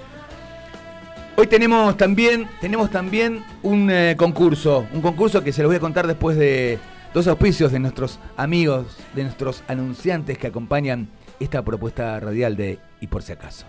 Hoy 1.36 1.46
tenemos 1.46 1.96
también, 1.96 2.48
tenemos 2.60 2.90
también 2.90 3.42
un 3.62 3.90
eh, 3.90 4.14
concurso, 4.18 4.86
un 4.92 5.00
concurso 5.00 5.42
que 5.42 5.52
se 5.52 5.62
los 5.62 5.70
voy 5.70 5.76
a 5.76 5.80
contar 5.80 6.06
después 6.06 6.36
de 6.36 6.78
dos 7.14 7.26
auspicios 7.26 7.72
de 7.72 7.78
nuestros 7.78 8.18
amigos, 8.36 8.98
de 9.14 9.22
nuestros 9.24 9.62
anunciantes 9.66 10.36
que 10.36 10.48
acompañan 10.48 11.08
esta 11.38 11.62
propuesta 11.64 12.20
radial 12.20 12.56
de 12.56 12.78
Y 13.00 13.06
por 13.06 13.22
si 13.22 13.32
acaso. 13.32 13.64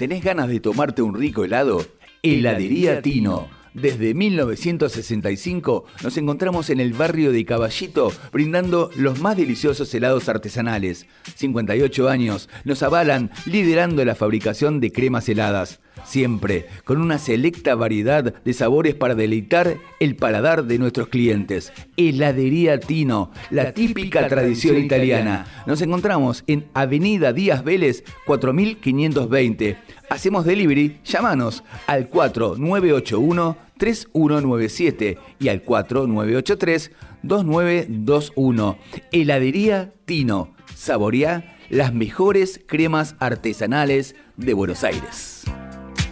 ¿Tenés 0.00 0.24
ganas 0.24 0.48
de 0.48 0.60
tomarte 0.60 1.02
un 1.02 1.14
rico 1.14 1.44
helado? 1.44 1.84
Heladería 2.22 3.02
Tino. 3.02 3.50
Desde 3.74 4.14
1965 4.14 5.84
nos 6.02 6.16
encontramos 6.16 6.70
en 6.70 6.80
el 6.80 6.94
barrio 6.94 7.32
de 7.32 7.44
Caballito 7.44 8.10
brindando 8.32 8.90
los 8.96 9.20
más 9.20 9.36
deliciosos 9.36 9.94
helados 9.94 10.30
artesanales. 10.30 11.06
58 11.34 12.08
años 12.08 12.48
nos 12.64 12.82
avalan 12.82 13.30
liderando 13.44 14.02
la 14.06 14.14
fabricación 14.14 14.80
de 14.80 14.90
cremas 14.90 15.28
heladas. 15.28 15.80
Siempre 16.04 16.66
con 16.84 17.00
una 17.00 17.18
selecta 17.18 17.74
variedad 17.74 18.34
de 18.42 18.52
sabores 18.52 18.94
para 18.94 19.14
deleitar 19.14 19.76
el 20.00 20.16
paladar 20.16 20.64
de 20.64 20.78
nuestros 20.78 21.08
clientes. 21.08 21.72
Heladería 21.96 22.80
Tino, 22.80 23.30
la 23.50 23.72
típica 23.72 24.28
tradición 24.28 24.78
italiana. 24.78 25.46
Nos 25.66 25.82
encontramos 25.82 26.44
en 26.46 26.66
Avenida 26.74 27.32
Díaz 27.32 27.64
Vélez 27.64 28.04
4520. 28.26 29.78
Hacemos 30.08 30.44
delivery, 30.44 30.98
llámanos 31.04 31.62
al 31.86 32.08
4981 32.08 33.56
3197 33.78 35.18
y 35.38 35.48
al 35.48 35.62
4983 35.62 36.92
2921. 37.22 38.78
Heladería 39.10 39.92
Tino. 40.04 40.54
Saborea 40.74 41.56
las 41.70 41.94
mejores 41.94 42.60
cremas 42.66 43.16
artesanales 43.18 44.16
de 44.36 44.54
Buenos 44.54 44.84
Aires. 44.84 45.44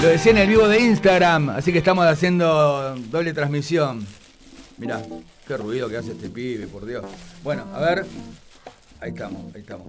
Lo 0.00 0.08
decía 0.08 0.32
en 0.32 0.38
el 0.38 0.48
vivo 0.48 0.66
de 0.66 0.80
Instagram, 0.80 1.50
así 1.50 1.70
que 1.70 1.78
estamos 1.78 2.04
haciendo 2.06 2.96
doble 3.08 3.32
transmisión. 3.32 4.04
Mirá, 4.78 5.00
qué 5.46 5.56
ruido 5.56 5.88
que 5.88 5.96
hace 5.96 6.10
este 6.10 6.28
pibe, 6.28 6.66
por 6.66 6.84
Dios. 6.84 7.04
Bueno, 7.44 7.66
a 7.72 7.80
ver. 7.80 8.04
Ahí 9.02 9.10
estamos, 9.10 9.52
ahí 9.52 9.60
estamos. 9.62 9.84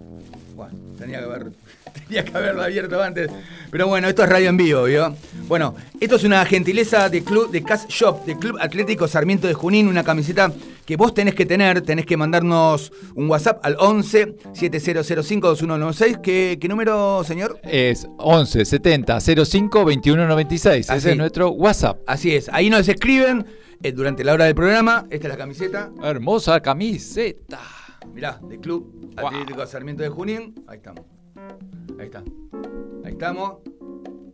Bueno, 0.56 0.74
tenía 0.98 1.20
que, 1.20 1.26
haber, 1.26 1.52
tenía 2.08 2.26
que 2.26 2.36
haberlo 2.36 2.64
abierto 2.64 3.00
antes. 3.00 3.30
Pero 3.70 3.88
bueno, 3.88 4.08
esto 4.08 4.24
es 4.24 4.30
radio 4.30 4.50
en 4.50 4.58
vivo, 4.58 4.86
¿vio? 4.86 5.16
Bueno, 5.48 5.76
esto 6.00 6.16
es 6.16 6.24
una 6.24 6.44
gentileza 6.46 7.10
de 7.10 7.24
Club 7.24 7.52
de 7.52 7.62
Cash 7.62 7.86
Shop, 7.90 8.26
de 8.26 8.36
Club 8.40 8.58
Atlético 8.60 9.08
Sarmiento 9.08 9.46
de 9.48 9.54
Junín, 9.54 9.88
una 9.88 10.04
camiseta 10.04 10.52
que 10.84 10.96
vos 10.96 11.14
tenés 11.14 11.36
que 11.36 11.46
tener, 11.46 11.82
tenés 11.82 12.08
que 12.08 12.18
mandarnos 12.18 12.92
un 13.14 13.30
WhatsApp 13.30 13.64
al 13.64 13.78
11 13.80 14.36
7005 14.52 15.48
2196. 15.48 16.18
¿Qué, 16.24 16.58
¿Qué 16.60 16.68
número, 16.68 17.24
señor? 17.24 17.60
Es 17.62 18.08
11 18.18 18.66
70 18.66 19.20
05 19.22 19.86
21 19.86 20.28
96. 20.28 20.90
Así. 20.90 20.98
Ese 20.98 21.12
es 21.12 21.18
nuestro 21.18 21.52
WhatsApp. 21.52 22.00
Así 22.08 22.36
es, 22.36 22.50
ahí 22.50 22.72
nos 22.72 22.88
escriben 22.90 23.46
eh, 23.84 23.92
durante 23.92 24.24
la 24.24 24.34
hora 24.34 24.46
del 24.46 24.56
programa. 24.56 25.06
Esta 25.12 25.28
es 25.28 25.34
la 25.34 25.38
camiseta. 25.38 25.92
Hermosa 26.04 26.60
camiseta. 26.62 27.60
Mirá, 28.12 28.40
de 28.48 28.60
Club 28.60 29.14
Atlético 29.16 29.66
Sarmiento 29.66 30.04
de 30.04 30.10
Junín. 30.10 30.56
Ahí 30.68 30.78
estamos. 30.78 31.06
Ahí 32.00 32.06
está. 32.06 32.24
Ahí 33.04 33.12
estamos. 33.12 33.58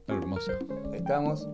Hermosa. 0.08 0.54
Ahí 0.92 0.98
estamos. 1.00 1.48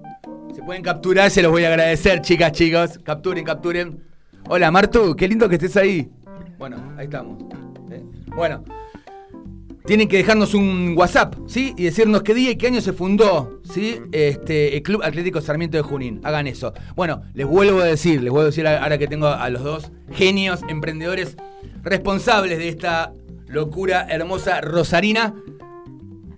Se 0.54 0.62
pueden 0.64 0.84
capturar, 0.84 1.30
se 1.30 1.42
los 1.42 1.52
voy 1.52 1.66
a 1.66 1.70
agradecer, 1.70 2.22
chicas, 2.22 2.52
chicos. 2.52 3.00
Capturen, 3.04 3.44
capturen. 3.44 4.04
Hola, 4.48 4.72
Martu, 4.72 5.16
qué 5.16 5.28
lindo 5.28 5.50
que 5.50 5.56
estés 5.56 5.76
ahí. 5.78 6.10
Bueno, 6.58 6.78
ahí 6.98 7.06
estamos. 7.06 7.44
¿eh? 7.92 8.04
Bueno, 8.36 8.64
tienen 9.86 10.08
que 10.08 10.18
dejarnos 10.18 10.54
un 10.54 10.96
WhatsApp, 10.98 11.36
¿sí? 11.48 11.74
Y 11.78 11.84
decirnos 11.84 12.24
qué 12.24 12.34
día 12.34 12.52
y 12.52 12.56
qué 12.56 12.68
año 12.68 12.82
se 12.82 12.94
fundó, 12.94 13.62
¿sí? 13.64 14.00
Este, 14.12 14.76
el 14.76 14.84
Club 14.84 15.02
Atlético 15.04 15.42
Sarmiento 15.42 15.78
de 15.78 15.84
Junín. 15.84 16.22
Hagan 16.24 16.48
eso. 16.48 16.74
Bueno, 16.96 17.22
les 17.34 17.46
vuelvo 17.46 17.82
a 17.82 17.86
decir, 17.86 18.22
les 18.22 18.32
vuelvo 18.32 18.44
a 18.44 18.46
decir 18.46 18.68
ahora 18.68 18.98
que 18.98 19.08
tengo 19.08 19.28
a 19.28 19.50
los 19.50 19.64
dos 19.64 19.92
genios, 20.12 20.62
emprendedores 20.68 21.38
responsables 21.84 22.58
de 22.58 22.70
esta 22.70 23.14
locura 23.48 24.08
hermosa 24.10 24.62
rosarina. 24.62 25.36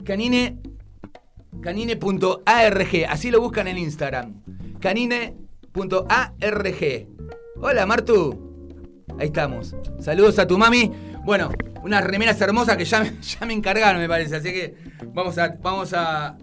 Canine 0.04 0.58
canine.arg, 1.62 3.06
así 3.10 3.32
lo 3.32 3.42
buscan 3.42 3.68
en 3.68 3.78
Instagram. 3.78 4.42
canine.arg. 4.80 5.36
Hola, 7.60 7.86
Martu. 7.86 8.48
Ahí 9.20 9.28
estamos. 9.28 9.76
Saludos 10.00 10.38
a 10.38 10.46
tu 10.46 10.58
mami. 10.58 10.92
Bueno, 11.28 11.50
unas 11.84 12.06
remeras 12.06 12.40
hermosas 12.40 12.78
que 12.78 12.86
ya 12.86 13.02
me, 13.02 13.12
ya 13.22 13.46
me 13.46 13.52
encargaron, 13.54 14.02
me 14.02 14.08
parece. 14.08 14.38
Así 14.38 14.50
que 14.54 14.76
vamos 15.14 15.38
a. 15.38 15.50
Vamos 15.62 15.94
a 15.94 16.38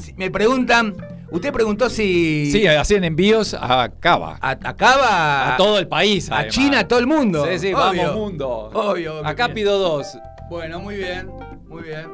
si- 0.00 0.12
me 0.14 0.28
preguntan. 0.28 0.92
Usted 1.30 1.52
preguntó 1.52 1.88
si. 1.88 2.50
Sí, 2.50 2.66
hacían 2.66 3.04
envíos 3.04 3.54
a 3.54 3.92
Cava. 4.00 4.36
a, 4.40 4.50
a 4.50 4.76
Cava. 4.76 5.54
A 5.54 5.56
todo 5.56 5.78
el 5.78 5.86
país. 5.86 6.28
A 6.32 6.38
además. 6.38 6.54
China, 6.54 6.78
a 6.80 6.88
todo 6.88 6.98
el 6.98 7.06
mundo. 7.06 7.46
Sí, 7.48 7.58
sí, 7.60 7.72
Obvio. 7.72 8.02
vamos 8.02 8.16
mundo. 8.16 8.48
Obvio, 8.74 9.18
obvio. 9.20 9.26
Acá 9.26 9.54
pido 9.54 9.78
dos. 9.78 10.18
Bueno, 10.50 10.80
muy 10.80 10.96
bien, 10.96 11.30
muy 11.68 11.84
bien. 11.84 12.06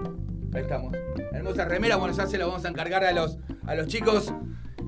Ahí 0.54 0.60
estamos. 0.60 0.92
Hermosa 1.32 1.64
remera, 1.64 1.96
bueno, 1.96 2.14
ya 2.14 2.26
se 2.26 2.36
la 2.36 2.44
vamos 2.44 2.66
a 2.66 2.68
encargar 2.68 3.02
a 3.02 3.12
los, 3.12 3.38
a 3.66 3.74
los 3.74 3.86
chicos 3.86 4.32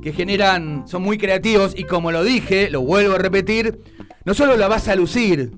que 0.03 0.13
generan, 0.13 0.85
son 0.87 1.01
muy 1.03 1.17
creativos 1.17 1.73
y 1.77 1.85
como 1.85 2.11
lo 2.13 2.25
dije, 2.25 2.69
lo 2.71 2.83
vuelvo 2.83 3.15
a 3.15 3.19
repetir, 3.19 3.81
no 4.25 4.35
solo 4.35 4.57
la 4.57 4.67
vas 4.69 4.89
a 4.89 4.97
lucir, 4.97 5.53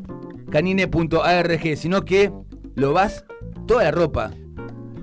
canine.arg, 0.55 1.77
sino 1.77 2.05
que 2.05 2.33
lo 2.77 2.93
vas, 2.93 3.25
toda 3.67 3.83
la 3.83 3.91
ropa 3.91 4.31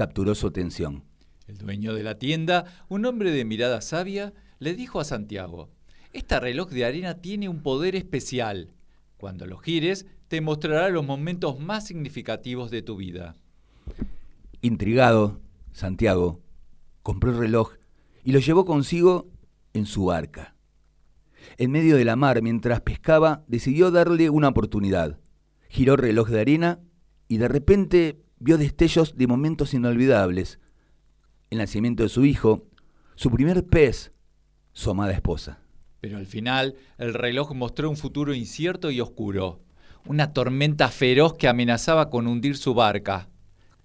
capturó 0.00 0.34
su 0.34 0.46
atención. 0.46 1.04
El 1.46 1.58
dueño 1.58 1.92
de 1.92 2.02
la 2.02 2.18
tienda, 2.18 2.64
un 2.88 3.04
hombre 3.04 3.32
de 3.32 3.44
mirada 3.44 3.82
sabia, 3.82 4.32
le 4.58 4.72
dijo 4.72 4.98
a 4.98 5.04
Santiago, 5.04 5.68
este 6.14 6.40
reloj 6.40 6.70
de 6.70 6.86
arena 6.86 7.20
tiene 7.20 7.50
un 7.50 7.62
poder 7.62 7.94
especial. 7.96 8.70
Cuando 9.18 9.44
lo 9.44 9.58
gires, 9.58 10.06
te 10.28 10.40
mostrará 10.40 10.88
los 10.88 11.04
momentos 11.04 11.60
más 11.60 11.86
significativos 11.86 12.70
de 12.70 12.80
tu 12.80 12.96
vida. 12.96 13.34
Intrigado, 14.62 15.42
Santiago 15.72 16.40
compró 17.02 17.32
el 17.32 17.36
reloj 17.36 17.74
y 18.24 18.32
lo 18.32 18.38
llevó 18.38 18.64
consigo 18.64 19.28
en 19.74 19.84
su 19.84 20.06
barca. 20.06 20.54
En 21.58 21.72
medio 21.72 21.98
de 21.98 22.06
la 22.06 22.16
mar, 22.16 22.40
mientras 22.40 22.80
pescaba, 22.80 23.44
decidió 23.48 23.90
darle 23.90 24.30
una 24.30 24.48
oportunidad. 24.48 25.20
Giró 25.68 25.92
el 25.92 26.00
reloj 26.00 26.30
de 26.30 26.40
arena 26.40 26.80
y 27.28 27.36
de 27.36 27.48
repente 27.48 28.22
vio 28.40 28.58
destellos 28.58 29.16
de 29.16 29.26
momentos 29.26 29.74
inolvidables. 29.74 30.58
El 31.50 31.58
nacimiento 31.58 32.02
de 32.02 32.08
su 32.08 32.24
hijo, 32.24 32.66
su 33.14 33.30
primer 33.30 33.64
pez, 33.66 34.12
su 34.72 34.90
amada 34.90 35.12
esposa. 35.12 35.60
Pero 36.00 36.16
al 36.16 36.26
final, 36.26 36.74
el 36.98 37.14
reloj 37.14 37.54
mostró 37.54 37.90
un 37.90 37.96
futuro 37.96 38.34
incierto 38.34 38.90
y 38.90 39.00
oscuro. 39.00 39.60
Una 40.06 40.32
tormenta 40.32 40.88
feroz 40.88 41.34
que 41.34 41.46
amenazaba 41.46 42.08
con 42.10 42.26
hundir 42.26 42.56
su 42.56 42.74
barca. 42.74 43.28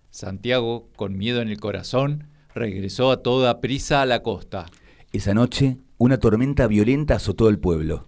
Santiago, 0.10 0.89
con 0.96 1.18
miedo 1.18 1.41
en 1.41 1.50
el 1.50 1.60
corazón, 1.60 2.30
regresó 2.54 3.12
a 3.12 3.22
toda 3.22 3.60
prisa 3.60 4.02
a 4.02 4.06
la 4.06 4.24
costa. 4.24 4.65
Esa 5.12 5.34
noche, 5.34 5.78
una 5.98 6.18
tormenta 6.18 6.68
violenta 6.68 7.15
azotó 7.15 7.50
el 7.50 7.60
pueblo. 7.60 8.08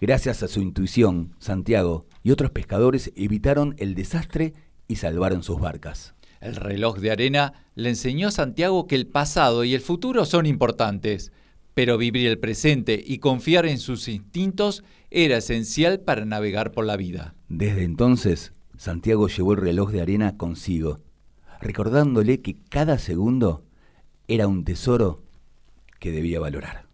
Gracias 0.00 0.44
a 0.44 0.48
su 0.48 0.60
intuición, 0.60 1.34
Santiago 1.40 2.06
y 2.22 2.30
otros 2.30 2.50
pescadores 2.50 3.10
evitaron 3.16 3.74
el 3.78 3.94
desastre 3.94 4.52
y 4.88 4.96
salvaron 4.96 5.42
sus 5.42 5.60
barcas. 5.60 6.14
El 6.40 6.56
reloj 6.56 6.98
de 6.98 7.10
arena 7.10 7.52
le 7.74 7.90
enseñó 7.90 8.28
a 8.28 8.32
Santiago 8.32 8.86
que 8.86 8.94
el 8.94 9.06
pasado 9.06 9.64
y 9.64 9.74
el 9.74 9.80
futuro 9.80 10.24
son 10.24 10.46
importantes, 10.46 11.32
pero 11.74 11.98
vivir 11.98 12.26
el 12.26 12.38
presente 12.38 13.00
y 13.04 13.18
confiar 13.18 13.66
en 13.66 13.78
sus 13.78 14.08
instintos 14.08 14.82
era 15.10 15.36
esencial 15.36 16.00
para 16.00 16.24
navegar 16.24 16.72
por 16.72 16.84
la 16.84 16.96
vida. 16.96 17.34
Desde 17.48 17.84
entonces, 17.84 18.52
Santiago 18.76 19.28
llevó 19.28 19.52
el 19.52 19.60
reloj 19.60 19.90
de 19.90 20.00
arena 20.00 20.36
consigo, 20.36 21.00
recordándole 21.60 22.40
que 22.40 22.56
cada 22.68 22.98
segundo 22.98 23.64
era 24.28 24.46
un 24.46 24.64
tesoro 24.64 25.22
que 25.98 26.12
debía 26.12 26.40
valorar. 26.40 26.86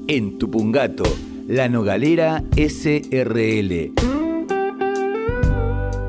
En 0.08 0.38
Tupungato, 0.38 1.06
La 1.48 1.70
Nogalera 1.70 2.44
SRL. 2.58 3.94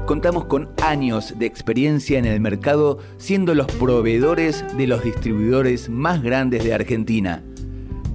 Contamos 0.04 0.46
con 0.46 0.70
años 0.82 1.38
de 1.38 1.46
experiencia 1.46 2.18
en 2.18 2.24
el 2.24 2.40
mercado 2.40 2.98
siendo 3.18 3.54
los 3.54 3.68
proveedores 3.68 4.64
de 4.76 4.88
los 4.88 5.04
distribuidores 5.04 5.88
más 5.88 6.24
grandes 6.24 6.64
de 6.64 6.74
Argentina. 6.74 7.44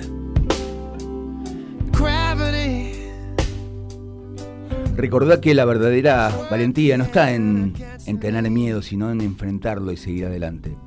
Recordá 4.95 5.41
que 5.41 5.53
la 5.53 5.65
verdadera 5.65 6.31
valentía 6.49 6.97
no 6.97 7.03
está 7.03 7.33
en, 7.33 7.73
en 8.05 8.19
tener 8.21 8.49
miedo, 8.49 8.81
sino 8.81 9.11
en 9.11 9.19
enfrentarlo 9.19 9.91
y 9.91 9.97
seguir 9.97 10.27
adelante. 10.27 10.77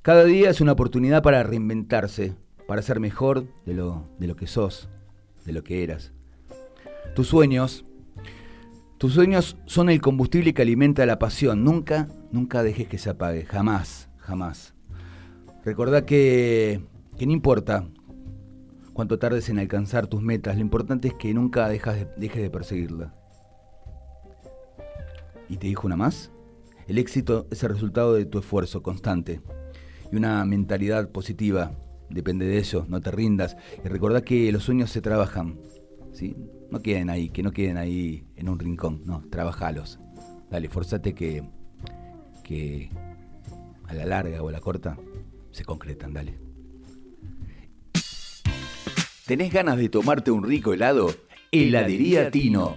Cada 0.00 0.24
día 0.24 0.48
es 0.48 0.62
una 0.62 0.72
oportunidad 0.72 1.22
para 1.22 1.42
reinventarse, 1.42 2.32
para 2.66 2.80
ser 2.80 3.00
mejor 3.00 3.44
de 3.66 3.74
lo, 3.74 4.08
de 4.18 4.28
lo 4.28 4.34
que 4.34 4.46
sos, 4.46 4.88
de 5.44 5.52
lo 5.52 5.62
que 5.62 5.84
eras. 5.84 6.12
Tus 7.14 7.28
sueños, 7.28 7.84
tus 8.98 9.14
sueños 9.14 9.56
son 9.64 9.90
el 9.90 10.00
combustible 10.00 10.52
que 10.52 10.62
alimenta 10.62 11.06
la 11.06 11.18
pasión. 11.18 11.62
Nunca, 11.62 12.08
nunca 12.32 12.62
dejes 12.62 12.88
que 12.88 12.98
se 12.98 13.10
apague, 13.10 13.44
jamás, 13.44 14.08
jamás. 14.18 14.74
Recordá 15.64 16.04
que, 16.04 16.84
que 17.16 17.26
no 17.26 17.32
importa 17.32 17.88
cuánto 18.92 19.18
tardes 19.18 19.48
en 19.48 19.60
alcanzar 19.60 20.08
tus 20.08 20.20
metas, 20.20 20.56
lo 20.56 20.62
importante 20.62 21.08
es 21.08 21.14
que 21.14 21.32
nunca 21.32 21.68
dejes 21.68 22.06
de 22.16 22.50
perseguirla. 22.50 23.14
¿Y 25.48 25.56
te 25.56 25.68
dijo 25.68 25.86
una 25.86 25.96
más? 25.96 26.32
El 26.88 26.98
éxito 26.98 27.46
es 27.50 27.62
el 27.62 27.70
resultado 27.70 28.14
de 28.14 28.24
tu 28.24 28.38
esfuerzo 28.38 28.82
constante 28.82 29.40
y 30.10 30.16
una 30.16 30.44
mentalidad 30.44 31.10
positiva. 31.10 31.72
Depende 32.10 32.46
de 32.46 32.58
eso, 32.58 32.86
no 32.88 33.00
te 33.00 33.10
rindas. 33.10 33.56
Y 33.84 33.88
recordá 33.88 34.22
que 34.22 34.50
los 34.50 34.64
sueños 34.64 34.90
se 34.90 35.00
trabajan, 35.00 35.58
¿sí? 36.18 36.36
No 36.70 36.80
queden 36.80 37.10
ahí, 37.10 37.28
que 37.28 37.42
no 37.42 37.52
queden 37.52 37.76
ahí 37.76 38.24
en 38.34 38.48
un 38.48 38.58
rincón, 38.58 39.02
no, 39.04 39.22
trabajalos. 39.30 40.00
Dale, 40.50 40.68
forzate 40.68 41.14
que, 41.14 41.44
que 42.42 42.90
a 43.86 43.94
la 43.94 44.04
larga 44.04 44.42
o 44.42 44.48
a 44.48 44.52
la 44.52 44.60
corta 44.60 44.98
se 45.52 45.64
concretan, 45.64 46.12
dale. 46.12 46.34
¿Tenés 49.26 49.52
ganas 49.52 49.76
de 49.76 49.88
tomarte 49.90 50.30
un 50.30 50.42
rico 50.42 50.72
helado? 50.72 51.14
Heladería 51.52 52.30
Tino. 52.30 52.76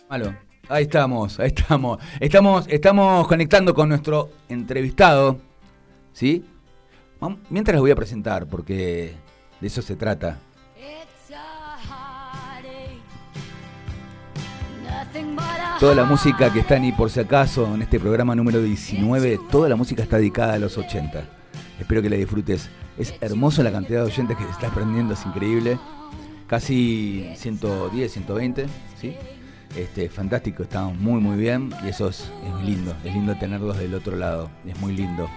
Malo. 0.09 0.35
Ahí 0.68 0.83
estamos, 0.85 1.38
ahí 1.38 1.48
estamos. 1.48 1.98
Estamos, 2.18 2.66
estamos 2.68 3.28
conectando 3.28 3.74
con 3.74 3.88
nuestro 3.88 4.30
entrevistado. 4.48 5.40
¿Sí? 6.12 6.44
Mientras 7.48 7.76
lo 7.76 7.83
voy 7.83 7.92
a 7.92 7.96
presentar, 7.96 8.48
porque 8.48 9.14
de 9.61 9.66
eso 9.66 9.83
se 9.83 9.94
trata. 9.94 10.40
Toda 15.80 15.94
la 15.94 16.04
música 16.04 16.52
que 16.52 16.60
está 16.60 16.76
en 16.76 16.84
y 16.84 16.92
por 16.92 17.10
si 17.10 17.20
acaso 17.20 17.74
en 17.74 17.80
este 17.80 17.98
programa 17.98 18.34
número 18.34 18.60
19, 18.60 19.40
toda 19.50 19.66
la 19.66 19.76
música 19.76 20.02
está 20.02 20.18
dedicada 20.18 20.52
a 20.52 20.58
los 20.58 20.76
80. 20.76 21.24
Espero 21.80 22.02
que 22.02 22.10
la 22.10 22.16
disfrutes. 22.16 22.68
Es 22.98 23.14
hermoso 23.22 23.62
la 23.62 23.72
cantidad 23.72 24.00
de 24.00 24.08
oyentes 24.08 24.36
que 24.36 24.44
estás 24.44 24.70
prendiendo, 24.74 25.14
es 25.14 25.24
increíble. 25.24 25.78
Casi 26.46 27.30
110, 27.34 28.12
120, 28.12 28.66
¿sí? 29.00 29.16
Este, 29.74 30.10
fantástico, 30.10 30.64
estamos 30.64 30.98
muy 30.98 31.18
muy 31.18 31.38
bien 31.38 31.72
y 31.82 31.88
eso 31.88 32.10
es, 32.10 32.30
es 32.44 32.62
lindo, 32.62 32.94
es 33.02 33.14
lindo 33.14 33.34
tenerlos 33.36 33.78
del 33.78 33.94
otro 33.94 34.16
lado, 34.16 34.50
es 34.66 34.78
muy 34.80 34.92
lindo. 34.92 35.30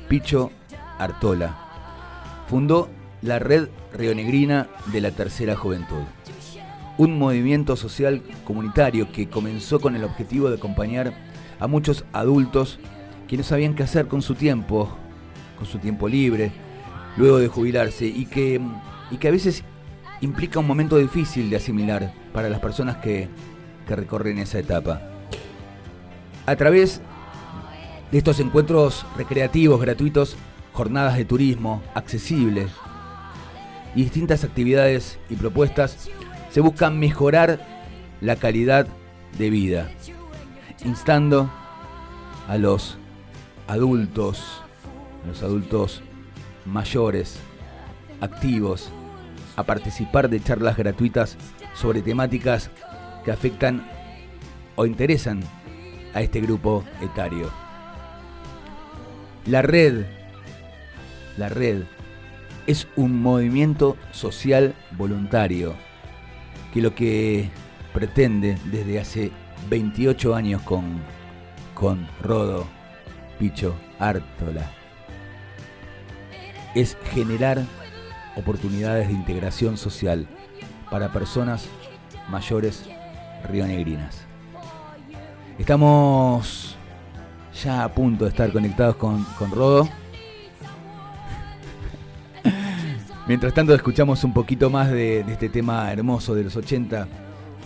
Picho 0.09 0.50
Artola 0.98 1.59
fundó 2.48 2.88
la 3.22 3.38
Red 3.38 3.68
Rionegrina 3.92 4.68
de 4.92 5.00
la 5.00 5.11
Tercera 5.11 5.56
Juventud, 5.56 6.02
un 6.96 7.18
movimiento 7.18 7.74
social 7.76 8.22
comunitario 8.44 9.11
que 9.11 9.28
comenzó 9.28 9.80
con 9.80 9.96
el 9.96 10.04
objetivo 10.04 10.48
de 10.48 10.56
acompañar 10.56 11.12
a 11.59 11.66
muchos 11.66 12.04
adultos 12.12 12.78
que 13.26 13.37
no 13.37 13.42
sabían 13.42 13.74
qué 13.74 13.82
hacer 13.82 14.06
con 14.06 14.22
su 14.22 14.37
tiempo, 14.37 14.96
con 15.56 15.66
su 15.66 15.78
tiempo 15.78 16.09
libre, 16.09 16.52
luego 17.16 17.38
de 17.38 17.48
jubilarse, 17.48 18.06
y 18.06 18.26
que, 18.26 18.61
y 19.11 19.16
que 19.16 19.28
a 19.28 19.32
veces 19.32 19.64
implica 20.20 20.59
un 20.59 20.66
momento 20.66 20.96
difícil 20.96 21.50
de 21.50 21.57
asimilar 21.57 22.12
para 22.33 22.48
las 22.48 22.61
personas 22.61 22.96
que, 22.96 23.29
que 23.87 23.96
recorren 23.96 24.38
esa 24.38 24.59
etapa. 24.59 25.00
A 26.46 26.57
través 26.57 27.00
de 28.11 28.18
estos 28.18 28.40
encuentros 28.40 29.05
recreativos 29.16 29.81
gratuitos, 29.81 30.37
jornadas 30.72 31.16
de 31.16 31.24
turismo 31.24 31.83
accesibles 31.94 32.70
y 33.94 34.02
distintas 34.02 34.44
actividades 34.44 35.18
y 35.29 35.37
propuestas, 35.37 36.09
se 36.50 36.61
busca 36.61 36.90
mejorar 36.90 37.61
la 38.20 38.37
calidad 38.37 38.87
de 39.38 39.50
vida, 39.50 39.90
instando 40.85 41.50
a 42.48 42.57
los 42.57 42.96
adultos, 43.66 44.62
a 45.24 45.29
los 45.29 45.42
adultos 45.42 46.02
mayores, 46.64 47.38
activos, 48.20 48.90
a 49.57 49.62
participar 49.64 50.29
de 50.29 50.42
charlas 50.42 50.77
gratuitas 50.77 51.37
sobre 51.75 52.03
temáticas 52.03 52.71
que 53.25 53.33
afectan 53.33 53.87
o 54.77 54.87
interesan 54.87 55.40
a 56.14 56.21
este 56.23 56.40
grupo 56.40 56.85
etario. 57.03 57.51
La 59.47 59.62
red, 59.62 60.07
la 61.37 61.49
red 61.49 61.85
es 62.66 62.88
un 62.97 63.21
movimiento 63.23 63.97
social 64.11 64.75
voluntario 64.92 65.75
que 66.73 66.81
lo 66.81 66.95
que 66.95 67.49
pretende 67.95 68.59
desde 68.71 69.01
hace 69.01 69.33
28 69.71 70.35
años 70.35 70.62
con, 70.62 71.01
con 71.75 72.07
Rodo, 72.21 72.66
Picho, 73.38 73.75
Ártola, 73.99 74.71
es 76.75 76.97
generar 77.14 77.62
oportunidades 78.37 79.09
de 79.09 79.14
integración 79.14 79.77
social 79.77 80.27
para 80.90 81.12
personas 81.12 81.68
mayores 82.29 82.85
rionegrinas. 83.49 84.27
Estamos 85.59 86.77
ya 87.62 87.85
a 87.85 87.88
punto 87.88 88.25
de 88.25 88.31
estar 88.31 88.53
conectados 88.53 88.96
con, 88.96 89.25
con 89.38 89.51
Rodo. 89.51 89.88
Mientras 93.27 93.55
tanto 93.55 93.75
escuchamos 93.75 94.22
un 94.25 94.33
poquito 94.35 94.68
más 94.70 94.90
de, 94.90 95.20
este 95.20 95.49
tema 95.49 95.90
hermoso 95.90 96.35
de 96.35 96.44
los 96.44 96.57
80 96.57 97.09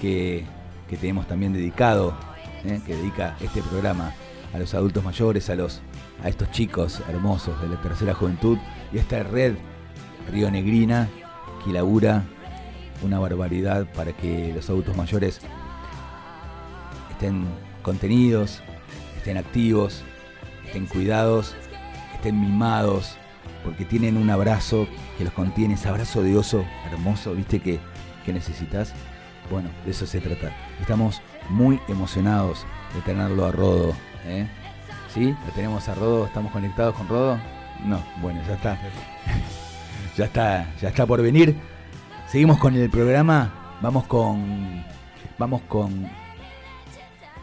que, 0.00 0.44
que 0.88 0.96
tenemos 0.96 1.26
también 1.26 1.52
dedicado, 1.52 2.16
¿eh? 2.64 2.80
que 2.86 2.94
dedica 2.94 3.36
este 3.40 3.62
programa 3.62 4.14
a 4.54 4.58
los 4.58 4.74
adultos 4.74 5.04
mayores, 5.04 5.50
a, 5.50 5.56
los, 5.56 5.80
a 6.22 6.28
estos 6.28 6.50
chicos 6.50 7.02
hermosos 7.08 7.60
de 7.60 7.68
la 7.68 7.80
tercera 7.80 8.14
juventud 8.14 8.58
y 8.92 8.98
esta 8.98 9.22
red 9.22 9.54
Río 10.28 10.50
Negrina 10.50 11.08
que 11.64 11.72
labura 11.72 12.24
una 13.02 13.18
barbaridad 13.18 13.86
para 13.94 14.12
que 14.12 14.52
los 14.54 14.68
adultos 14.68 14.96
mayores 14.96 15.40
estén 17.10 17.44
contenidos, 17.82 18.62
estén 19.16 19.36
activos, 19.36 20.02
estén 20.66 20.86
cuidados, 20.86 21.54
estén 22.14 22.40
mimados, 22.40 23.16
porque 23.64 23.84
tienen 23.84 24.16
un 24.16 24.30
abrazo 24.30 24.86
que 25.18 25.24
los 25.24 25.32
contiene, 25.32 25.74
ese 25.74 25.88
abrazo 25.88 26.22
de 26.22 26.36
oso 26.36 26.64
hermoso, 26.90 27.34
viste 27.34 27.60
que, 27.60 27.78
que 28.24 28.32
necesitas. 28.32 28.94
Bueno, 29.50 29.68
de 29.84 29.90
eso 29.90 30.06
se 30.06 30.20
trata. 30.20 30.52
Estamos 30.80 31.20
muy 31.48 31.80
emocionados 31.88 32.64
de 32.94 33.00
tenerlo 33.02 33.46
a 33.46 33.52
Rodo. 33.52 33.94
¿eh? 34.24 34.46
¿Sí? 35.12 35.34
¿Lo 35.46 35.52
tenemos 35.54 35.88
a 35.88 35.94
Rodo? 35.94 36.26
¿Estamos 36.26 36.52
conectados 36.52 36.94
con 36.94 37.08
Rodo? 37.08 37.38
No, 37.84 38.02
bueno, 38.22 38.40
ya 38.46 38.54
está. 38.54 38.78
ya 40.16 40.24
está, 40.24 40.74
ya 40.80 40.88
está 40.88 41.06
por 41.06 41.22
venir. 41.22 41.56
Seguimos 42.28 42.58
con 42.58 42.74
el 42.76 42.90
programa. 42.90 43.78
Vamos 43.80 44.06
con. 44.06 44.84
Vamos 45.38 45.62
con. 45.62 46.08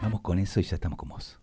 Vamos 0.00 0.20
con 0.20 0.38
eso 0.38 0.60
y 0.60 0.62
ya 0.62 0.76
estamos 0.76 0.98
con 0.98 1.08
vos. 1.08 1.38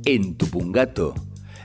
En 0.07 0.35
Tupungato, 0.35 1.15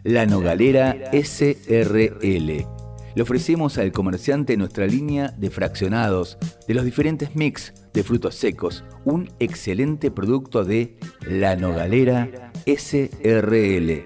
la 0.05 0.27
Nogalera 0.27 0.97
SRL. 1.13 2.67
Le 3.15 3.23
ofrecemos 3.23 3.77
al 3.79 3.93
comerciante 3.93 4.57
nuestra 4.57 4.87
línea 4.87 5.35
de 5.37 5.51
fraccionados 5.51 6.39
de 6.69 6.75
los 6.75 6.85
diferentes 6.85 7.35
mix 7.35 7.75
de 7.93 8.05
frutos 8.05 8.37
secos, 8.37 8.85
un 9.05 9.31
excelente 9.41 10.11
producto 10.11 10.65
de 10.65 10.97
La 11.27 11.57
Nogalera 11.57 12.53
SRL. 12.67 14.05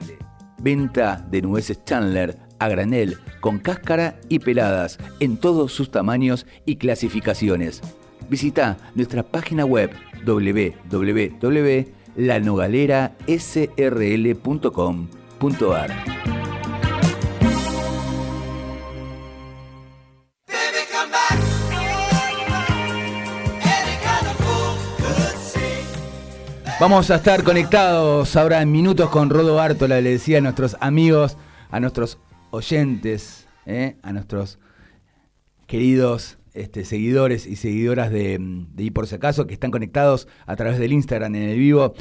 Venta 0.58 1.26
de 1.30 1.42
nueces 1.42 1.84
Chandler 1.84 2.38
a 2.58 2.68
granel, 2.68 3.18
con 3.40 3.58
cáscara 3.58 4.18
y 4.28 4.38
peladas, 4.38 4.98
en 5.20 5.36
todos 5.36 5.72
sus 5.72 5.90
tamaños 5.90 6.46
y 6.64 6.76
clasificaciones. 6.76 7.82
Visita 8.30 8.78
nuestra 8.94 9.22
página 9.22 9.66
web 9.66 9.90
Vamos 26.80 27.10
a 27.10 27.16
estar 27.16 27.42
conectados 27.44 28.36
ahora 28.36 28.62
en 28.62 28.72
minutos 28.72 29.10
con 29.10 29.30
Rodo 29.30 29.54
Bartola, 29.56 30.00
le 30.00 30.10
decía 30.10 30.38
a 30.38 30.40
nuestros 30.40 30.76
amigos, 30.80 31.36
a 31.70 31.78
nuestros 31.78 32.18
oyentes, 32.50 33.46
¿eh? 33.66 33.96
a 34.02 34.12
nuestros 34.12 34.58
queridos 35.66 36.38
este, 36.54 36.84
seguidores 36.84 37.46
y 37.46 37.56
seguidoras 37.56 38.10
de, 38.10 38.38
de 38.40 38.82
Y 38.82 38.90
por 38.90 39.06
si 39.06 39.16
acaso, 39.16 39.46
que 39.46 39.54
están 39.54 39.70
conectados 39.70 40.26
a 40.46 40.56
través 40.56 40.78
del 40.78 40.92
Instagram 40.92 41.34
en 41.34 41.42
el 41.42 41.58
vivo. 41.58 41.94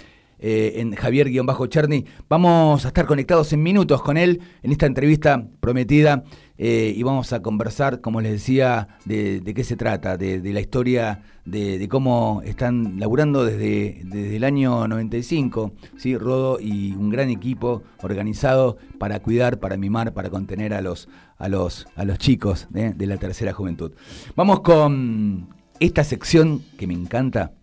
Eh, 0.46 0.82
en 0.82 0.94
Javier-Cherny. 0.94 2.06
Vamos 2.28 2.84
a 2.84 2.90
estar 2.90 3.06
conectados 3.06 3.54
en 3.54 3.64
minutos 3.64 4.02
con 4.02 4.18
él 4.18 4.42
en 4.62 4.74
esta 4.74 4.86
entrevista 4.86 5.48
prometida 5.62 6.26
eh, 6.58 6.94
y 6.94 7.02
vamos 7.02 7.32
a 7.32 7.42
conversar, 7.42 8.02
como 8.02 8.20
les 8.20 8.34
decía, 8.34 8.90
de, 9.06 9.42
qué 9.56 9.64
se 9.64 9.78
trata, 9.78 10.18
de, 10.18 10.42
la 10.52 10.60
historia, 10.60 11.24
de, 11.46 11.88
cómo 11.90 12.42
están 12.44 13.00
laburando 13.00 13.46
desde, 13.46 14.02
desde 14.04 14.36
el 14.36 14.44
año 14.44 14.86
95, 14.86 15.72
¿sí? 15.96 16.18
Rodo 16.18 16.60
y 16.60 16.92
un 16.92 17.10
gran 17.10 17.30
equipo 17.30 17.82
organizado 18.02 18.76
para 19.00 19.22
cuidar, 19.22 19.62
para 19.62 19.78
mimar, 19.78 20.14
para 20.14 20.30
contener 20.30 20.74
a 20.74 20.82
los, 20.82 21.08
a 21.38 21.48
los, 21.48 21.88
a 21.96 22.04
los 22.04 22.18
chicos 22.18 22.68
¿eh? 22.76 22.92
de 22.94 23.08
la 23.08 23.16
tercera 23.16 23.54
juventud. 23.54 23.94
Vamos 24.36 24.60
con 24.60 25.48
esta 25.80 26.04
sección 26.04 26.64
que 26.78 26.86
me 26.86 26.96
encanta 26.96 27.54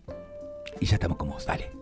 y 0.79 0.87
ya 0.87 0.95
estamos 0.95 1.17
con 1.17 1.29
vos, 1.29 1.45
dale. 1.45 1.80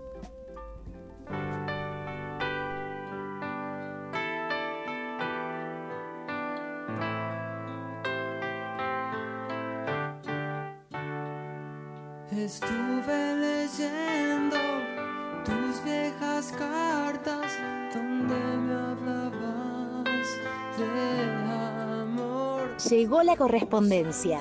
Estuve 12.46 13.36
leyendo 13.36 14.56
tus 15.44 15.84
viejas 15.84 16.54
cartas 16.58 17.52
donde 17.94 18.36
me 18.36 18.74
hablabas 18.76 20.28
de 20.78 22.02
amor. 22.02 22.78
Llegó 22.78 23.24
la 23.24 23.36
correspondencia 23.36 24.40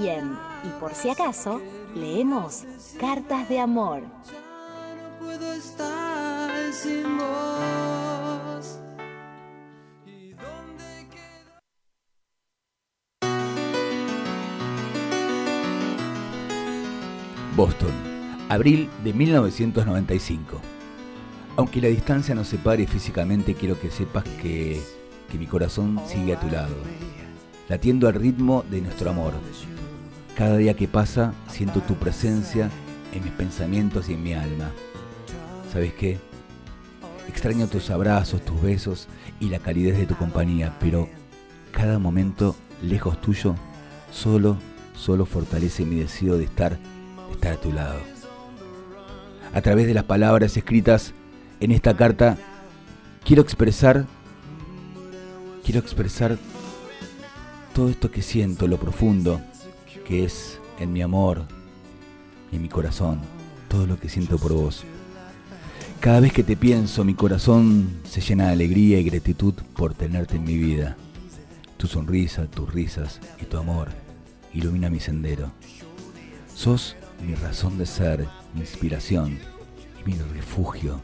y 0.00 0.06
en 0.06 0.38
Y 0.62 0.68
por 0.78 0.94
si 0.94 1.10
acaso 1.10 1.60
leemos 1.96 2.66
Cartas 3.00 3.48
de 3.48 3.58
Amor. 3.58 4.02
Abril 18.50 18.90
de 19.04 19.12
1995. 19.12 20.60
Aunque 21.56 21.80
la 21.80 21.86
distancia 21.86 22.34
nos 22.34 22.48
separe 22.48 22.86
físicamente, 22.86 23.54
quiero 23.54 23.78
que 23.78 23.90
sepas 23.90 24.24
que, 24.42 24.80
que 25.30 25.38
mi 25.38 25.46
corazón 25.46 26.00
sigue 26.04 26.34
a 26.34 26.40
tu 26.40 26.48
lado, 26.48 26.74
latiendo 27.68 28.08
al 28.08 28.14
ritmo 28.14 28.64
de 28.68 28.80
nuestro 28.80 29.10
amor. 29.10 29.34
Cada 30.36 30.56
día 30.56 30.74
que 30.74 30.88
pasa, 30.88 31.32
siento 31.48 31.80
tu 31.80 31.94
presencia 31.94 32.70
en 33.12 33.22
mis 33.22 33.32
pensamientos 33.32 34.08
y 34.08 34.14
en 34.14 34.22
mi 34.22 34.34
alma. 34.34 34.72
¿Sabes 35.72 35.94
qué? 35.94 36.18
Extraño 37.28 37.68
tus 37.68 37.90
abrazos, 37.90 38.44
tus 38.44 38.60
besos 38.60 39.06
y 39.38 39.48
la 39.48 39.60
calidez 39.60 39.96
de 39.96 40.06
tu 40.06 40.16
compañía, 40.16 40.76
pero 40.80 41.08
cada 41.70 42.00
momento 42.00 42.56
lejos 42.82 43.20
tuyo 43.20 43.54
solo, 44.10 44.56
solo 44.96 45.24
fortalece 45.24 45.84
mi 45.84 45.96
deseo 46.00 46.36
de 46.36 46.44
estar 46.44 46.76
estar 47.32 47.52
a 47.52 47.60
tu 47.60 47.72
lado. 47.72 48.19
A 49.52 49.60
través 49.62 49.86
de 49.86 49.94
las 49.94 50.04
palabras 50.04 50.56
escritas 50.56 51.12
en 51.58 51.72
esta 51.72 51.96
carta, 51.96 52.38
quiero 53.24 53.42
expresar, 53.42 54.06
quiero 55.64 55.80
expresar 55.80 56.38
todo 57.74 57.88
esto 57.88 58.10
que 58.10 58.22
siento, 58.22 58.66
lo 58.66 58.78
profundo 58.78 59.40
que 60.06 60.24
es 60.24 60.58
en 60.78 60.92
mi 60.92 61.02
amor 61.02 61.46
y 62.50 62.56
en 62.56 62.62
mi 62.62 62.68
corazón, 62.68 63.20
todo 63.68 63.86
lo 63.86 63.98
que 63.98 64.08
siento 64.08 64.38
por 64.38 64.52
vos. 64.52 64.84
Cada 66.00 66.20
vez 66.20 66.32
que 66.32 66.42
te 66.42 66.56
pienso, 66.56 67.04
mi 67.04 67.14
corazón 67.14 68.00
se 68.04 68.20
llena 68.20 68.46
de 68.46 68.52
alegría 68.52 68.98
y 68.98 69.04
gratitud 69.04 69.54
por 69.76 69.94
tenerte 69.94 70.36
en 70.36 70.44
mi 70.44 70.56
vida. 70.56 70.96
Tu 71.76 71.86
sonrisa, 71.86 72.46
tus 72.46 72.72
risas 72.72 73.20
y 73.40 73.44
tu 73.44 73.58
amor 73.58 73.88
ilumina 74.52 74.90
mi 74.90 74.98
sendero. 74.98 75.52
Sos 76.54 76.96
mi 77.24 77.34
razón 77.34 77.78
de 77.78 77.86
ser, 77.86 78.26
inspiración 78.54 79.38
y 80.00 80.08
mi 80.08 80.16
refugio 80.34 81.00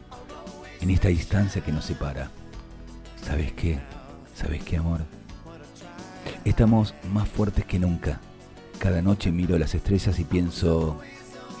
en 0.81 0.89
esta 0.89 1.09
distancia 1.09 1.63
que 1.63 1.71
nos 1.71 1.85
separa. 1.85 2.29
¿Sabes 3.21 3.51
qué? 3.53 3.79
¿Sabes 4.35 4.63
qué, 4.63 4.77
amor? 4.77 5.01
Estamos 6.45 6.93
más 7.11 7.27
fuertes 7.27 7.65
que 7.65 7.79
nunca. 7.79 8.19
Cada 8.79 9.01
noche 9.01 9.31
miro 9.31 9.57
las 9.57 9.73
estrellas 9.73 10.19
y 10.19 10.23
pienso 10.23 10.99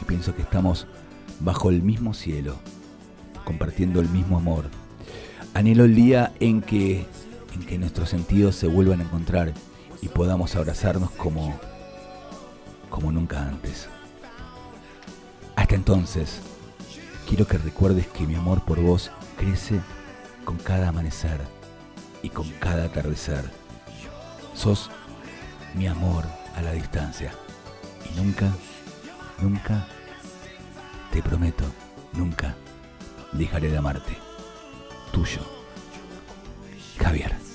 y 0.01 0.05
pienso 0.05 0.35
que 0.35 0.43
estamos 0.43 0.87
bajo 1.39 1.69
el 1.69 1.81
mismo 1.81 2.13
cielo, 2.13 2.57
compartiendo 3.43 3.99
el 3.99 4.09
mismo 4.09 4.37
amor. 4.37 4.69
Anhelo 5.53 5.85
el 5.85 5.95
día 5.95 6.33
en 6.39 6.61
que 6.61 7.05
en 7.53 7.65
que 7.65 7.77
nuestros 7.77 8.09
sentidos 8.09 8.55
se 8.55 8.67
vuelvan 8.67 9.01
a 9.01 9.03
encontrar 9.03 9.53
y 10.01 10.09
podamos 10.09 10.55
abrazarnos 10.55 11.09
como 11.11 11.59
como 12.89 13.11
nunca 13.11 13.47
antes. 13.47 13.89
Hasta 15.67 15.75
entonces, 15.75 16.39
quiero 17.27 17.45
que 17.45 17.57
recuerdes 17.57 18.07
que 18.07 18.25
mi 18.25 18.35
amor 18.35 18.63
por 18.63 18.79
vos 18.79 19.11
crece 19.35 19.81
con 20.45 20.55
cada 20.55 20.87
amanecer 20.87 21.41
y 22.23 22.29
con 22.29 22.49
cada 22.51 22.85
atardecer. 22.85 23.43
Sos 24.53 24.89
mi 25.75 25.85
amor 25.85 26.23
a 26.55 26.61
la 26.61 26.71
distancia. 26.71 27.33
Y 28.09 28.17
nunca, 28.17 28.49
nunca, 29.41 29.85
te 31.11 31.21
prometo, 31.21 31.65
nunca 32.13 32.55
dejaré 33.33 33.69
de 33.69 33.77
amarte. 33.77 34.17
Tuyo, 35.11 35.41
Javier. 36.97 37.46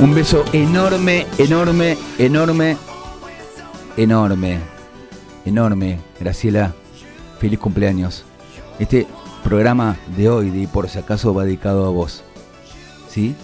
Un 0.00 0.14
beso 0.14 0.44
enorme, 0.52 1.26
enorme, 1.38 1.98
enorme, 2.18 2.76
enorme, 3.96 4.60
enorme. 5.44 5.98
Graciela, 6.20 6.72
feliz 7.40 7.58
cumpleaños. 7.58 8.24
Este 8.78 9.08
programa 9.42 9.96
de 10.16 10.28
hoy, 10.28 10.50
de 10.50 10.68
por 10.68 10.88
si 10.88 11.00
acaso, 11.00 11.34
va 11.34 11.44
dedicado 11.44 11.84
a 11.84 11.90
vos. 11.90 12.22
¿Sí? 13.08 13.34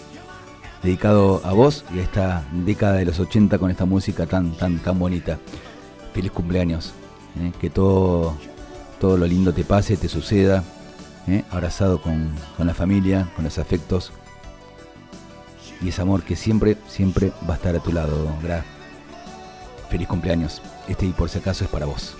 Dedicado 0.84 1.40
a 1.42 1.52
vos 1.52 1.84
y 1.92 1.98
a 1.98 2.02
esta 2.02 2.44
década 2.52 2.94
de 2.94 3.06
los 3.06 3.18
80 3.18 3.58
con 3.58 3.72
esta 3.72 3.84
música 3.84 4.26
tan, 4.26 4.56
tan, 4.56 4.78
tan 4.78 4.96
bonita. 4.96 5.40
Feliz 6.12 6.30
cumpleaños. 6.30 6.94
¿eh? 7.40 7.50
Que 7.60 7.68
todo, 7.68 8.36
todo 9.00 9.16
lo 9.16 9.26
lindo 9.26 9.52
te 9.52 9.64
pase, 9.64 9.96
te 9.96 10.08
suceda. 10.08 10.62
¿eh? 11.26 11.42
Abrazado 11.50 12.00
con, 12.00 12.30
con 12.56 12.68
la 12.68 12.74
familia, 12.74 13.28
con 13.34 13.44
los 13.44 13.58
afectos 13.58 14.12
y 15.80 15.88
ese 15.88 16.02
amor 16.02 16.22
que 16.22 16.36
siempre, 16.36 16.76
siempre 16.88 17.32
va 17.48 17.54
a 17.54 17.56
estar 17.56 17.76
a 17.76 17.80
tu 17.80 17.92
lado, 17.92 18.36
Gra. 18.42 18.64
Feliz 19.90 20.08
cumpleaños. 20.08 20.62
Este 20.88 21.06
y 21.06 21.10
por 21.10 21.28
si 21.28 21.38
acaso 21.38 21.64
es 21.64 21.70
para 21.70 21.86
vos. 21.86 22.16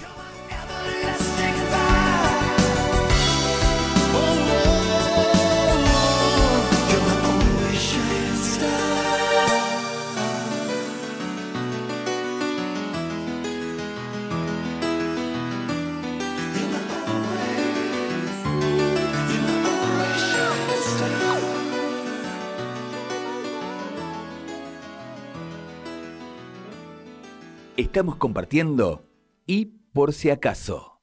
Estamos 27.95 28.17
compartiendo 28.17 29.07
y 29.47 29.67
por 29.93 30.13
si 30.13 30.29
acaso. 30.29 31.01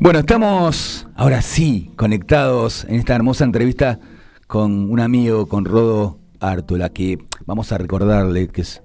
Bueno, 0.00 0.18
estamos 0.18 1.06
ahora 1.14 1.40
sí 1.40 1.92
conectados 1.94 2.84
en 2.88 2.96
esta 2.96 3.14
hermosa 3.14 3.44
entrevista 3.44 4.00
con 4.48 4.90
un 4.90 4.98
amigo, 4.98 5.46
con 5.46 5.64
Rodo 5.64 6.18
Ártola, 6.40 6.88
que 6.88 7.18
vamos 7.46 7.70
a 7.70 7.78
recordarle 7.78 8.48
que 8.48 8.62
es 8.62 8.82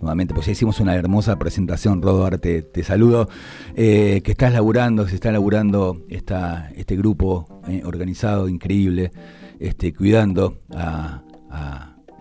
nuevamente, 0.00 0.32
pues 0.32 0.46
ya 0.46 0.52
hicimos 0.52 0.80
una 0.80 0.94
hermosa 0.96 1.38
presentación, 1.38 2.00
Rodo 2.00 2.24
Arte, 2.24 2.62
te 2.62 2.82
saludo, 2.82 3.28
eh, 3.76 4.22
que 4.24 4.30
estás 4.30 4.54
laburando, 4.54 5.06
se 5.06 5.14
está 5.16 5.30
laburando 5.30 6.06
esta, 6.08 6.70
este 6.74 6.96
grupo 6.96 7.60
eh, 7.68 7.82
organizado, 7.84 8.48
increíble, 8.48 9.12
este, 9.60 9.92
cuidando 9.92 10.62
a- 10.74 11.22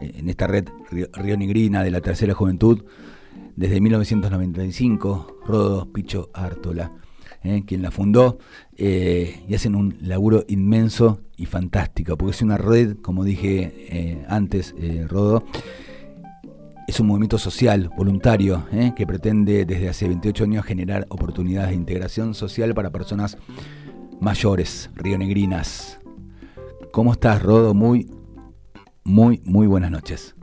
en 0.01 0.29
esta 0.29 0.47
red 0.47 0.67
Negrina 1.37 1.83
de 1.83 1.91
la 1.91 2.01
Tercera 2.01 2.33
Juventud 2.33 2.83
desde 3.55 3.81
1995, 3.81 5.39
Rodo 5.45 5.91
Picho 5.91 6.29
Ártola, 6.33 6.91
eh, 7.43 7.63
quien 7.65 7.81
la 7.81 7.91
fundó, 7.91 8.39
eh, 8.77 9.43
y 9.47 9.55
hacen 9.55 9.75
un 9.75 9.97
laburo 10.01 10.45
inmenso 10.47 11.21
y 11.37 11.45
fantástico, 11.45 12.17
porque 12.17 12.35
es 12.35 12.41
una 12.41 12.57
red, 12.57 12.97
como 12.97 13.23
dije 13.23 13.73
eh, 13.89 14.25
antes, 14.27 14.73
Rodo, 15.07 15.43
es 16.87 16.99
un 16.99 17.07
movimiento 17.07 17.37
social, 17.37 17.89
voluntario, 17.95 18.65
que 18.95 19.07
pretende 19.07 19.65
desde 19.65 19.89
hace 19.89 20.07
28 20.07 20.43
años 20.43 20.65
generar 20.65 21.05
oportunidades 21.09 21.69
de 21.69 21.75
integración 21.75 22.33
social 22.33 22.73
para 22.73 22.89
personas 22.89 23.37
mayores, 24.19 24.89
rionegrinas. 24.95 25.99
¿Cómo 26.91 27.13
estás, 27.13 27.41
Rodo? 27.41 27.73
Muy, 27.73 28.11
muy, 29.03 29.41
muy 29.45 29.67
buenas 29.67 29.91
noches. 29.91 30.35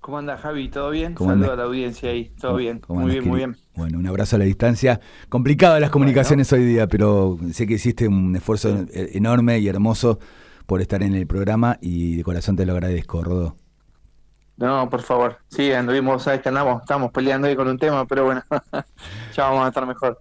¿Cómo 0.00 0.18
anda 0.18 0.36
Javi? 0.36 0.68
¿Todo 0.68 0.90
bien? 0.90 1.14
¿Cómo 1.14 1.30
Saludo 1.30 1.44
andás? 1.52 1.58
a 1.58 1.62
la 1.62 1.68
audiencia 1.68 2.10
ahí. 2.10 2.30
¿Todo 2.38 2.50
¿Cómo- 2.52 2.56
bien? 2.58 2.78
cómo 2.80 3.00
Muy 3.00 3.10
bien, 3.12 3.26
muy 3.28 3.38
bien. 3.38 3.56
Bueno, 3.74 3.98
un 3.98 4.06
abrazo 4.06 4.36
a 4.36 4.38
la 4.38 4.44
distancia. 4.44 5.00
Complicado 5.30 5.80
las 5.80 5.88
comunicaciones 5.90 6.52
hoy 6.52 6.64
día, 6.64 6.86
pero 6.86 7.38
sé 7.52 7.66
que 7.66 7.74
hiciste 7.74 8.06
un 8.06 8.36
esfuerzo 8.36 8.84
enorme 8.92 9.58
y 9.60 9.68
hermoso 9.68 10.18
por 10.66 10.82
estar 10.82 11.02
en 11.02 11.14
el 11.14 11.26
programa 11.26 11.78
y 11.80 12.16
de 12.16 12.22
corazón 12.22 12.54
te 12.54 12.66
lo 12.66 12.72
agradezco, 12.74 13.22
Rodo. 13.24 13.56
No, 14.56 14.88
por 14.90 15.00
favor. 15.02 15.38
Sí, 15.48 15.72
anduvimos, 15.72 16.22
sabes 16.22 16.40
que 16.42 16.48
andamos, 16.50 16.82
estamos 16.82 17.10
peleando 17.10 17.48
ahí 17.48 17.56
con 17.56 17.66
un 17.68 17.78
tema, 17.78 18.06
pero 18.06 18.24
bueno, 18.26 18.42
ya 19.36 19.44
vamos 19.48 19.64
a 19.64 19.68
estar 19.68 19.86
mejor. 19.86 20.18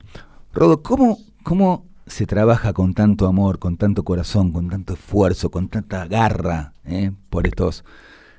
Rodo, 0.54 0.82
¿cómo, 0.82 1.18
¿cómo 1.44 1.86
se 2.06 2.26
trabaja 2.26 2.74
con 2.74 2.94
tanto 2.94 3.28
amor, 3.28 3.60
con 3.60 3.78
tanto 3.78 4.04
corazón, 4.04 4.52
con 4.52 4.70
tanto 4.70 4.94
esfuerzo, 4.94 5.52
con 5.52 5.70
tanta 5.70 6.06
garra 6.08 6.74
eh, 6.86 7.12
por 7.30 7.48
estos 7.48 7.84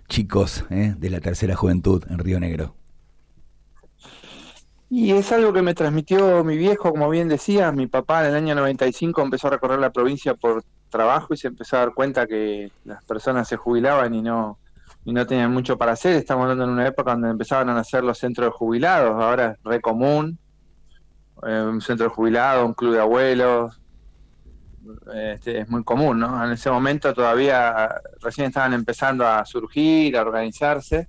chicos 0.09 0.65
eh, 0.71 0.95
de 0.99 1.11
la 1.11 1.21
tercera 1.21 1.57
juventud 1.57 2.05
en 2.09 2.19
Río 2.19 2.41
Negro? 2.41 2.75
Y 4.91 5.12
es 5.12 5.33
algo 5.33 5.53
que 5.53 5.62
me 5.62 5.75
transmitió 5.75 6.45
mi 6.45 6.57
viejo, 6.57 6.91
como 6.91 7.09
bien 7.09 7.29
decía, 7.29 7.73
mi 7.73 7.87
papá 7.87 8.21
en 8.21 8.31
el 8.31 8.37
año 8.37 8.55
95 8.55 9.23
empezó 9.23 9.49
a 9.49 9.51
recorrer 9.51 9.79
la 9.79 9.91
provincia 9.91 10.35
por 10.35 10.62
trabajo 10.89 11.35
y 11.35 11.37
se 11.37 11.49
empezó 11.49 11.77
a 11.77 11.81
dar 11.81 11.95
cuenta 11.95 12.27
que 12.27 12.71
las 12.85 13.03
personas 13.05 13.49
se 13.49 13.57
jubilaban 13.57 14.15
y 14.15 14.23
no 14.23 14.59
y 15.05 15.12
no 15.12 15.27
tenían 15.27 15.53
mucho 15.53 15.77
para 15.77 15.93
hacer. 15.93 16.17
Estamos 16.17 16.45
hablando 16.45 16.65
en 16.65 16.71
una 16.71 16.87
época 16.87 17.12
donde 17.12 17.31
empezaban 17.31 17.69
a 17.69 17.75
nacer 17.75 18.05
los 18.05 18.19
centros 18.19 18.47
de 18.47 18.53
jubilados, 18.53 19.11
ahora 19.11 19.53
es 19.53 19.65
re 19.65 19.81
común, 19.81 20.39
un 21.43 21.80
centro 21.80 22.09
de 22.09 22.14
jubilados, 22.14 22.66
un 22.66 22.74
club 22.74 22.95
de 22.95 23.01
abuelos, 23.01 23.80
este, 25.14 25.61
es 25.61 25.68
muy 25.68 25.82
común, 25.82 26.20
¿no? 26.20 26.45
En 26.45 26.53
ese 26.53 26.70
momento 26.70 27.14
todavía 27.14 28.01
recién 28.20 28.49
estaban 28.49 28.72
empezando 28.72 29.26
a 29.26 29.45
surgir, 29.45 30.16
a 30.16 30.22
organizarse. 30.22 31.09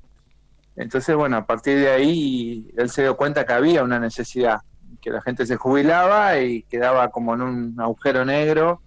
Entonces, 0.76 1.15
bueno, 1.15 1.38
a 1.38 1.45
partir 1.45 1.78
de 1.80 1.89
ahí 1.89 2.71
él 2.78 2.89
se 2.89 3.03
dio 3.03 3.15
cuenta 3.15 3.45
que 3.45 3.53
había 3.53 3.84
una 3.84 3.99
necesidad, 3.99 4.61
que 5.01 5.09
la 5.09 5.21
gente 5.21 5.45
se 5.45 5.55
jubilaba 5.55 6.39
y 6.39 6.63
quedaba 6.63 7.09
como 7.09 7.34
en 7.34 7.41
un 7.41 7.76
agujero 7.80 8.26
negro, 8.26 8.82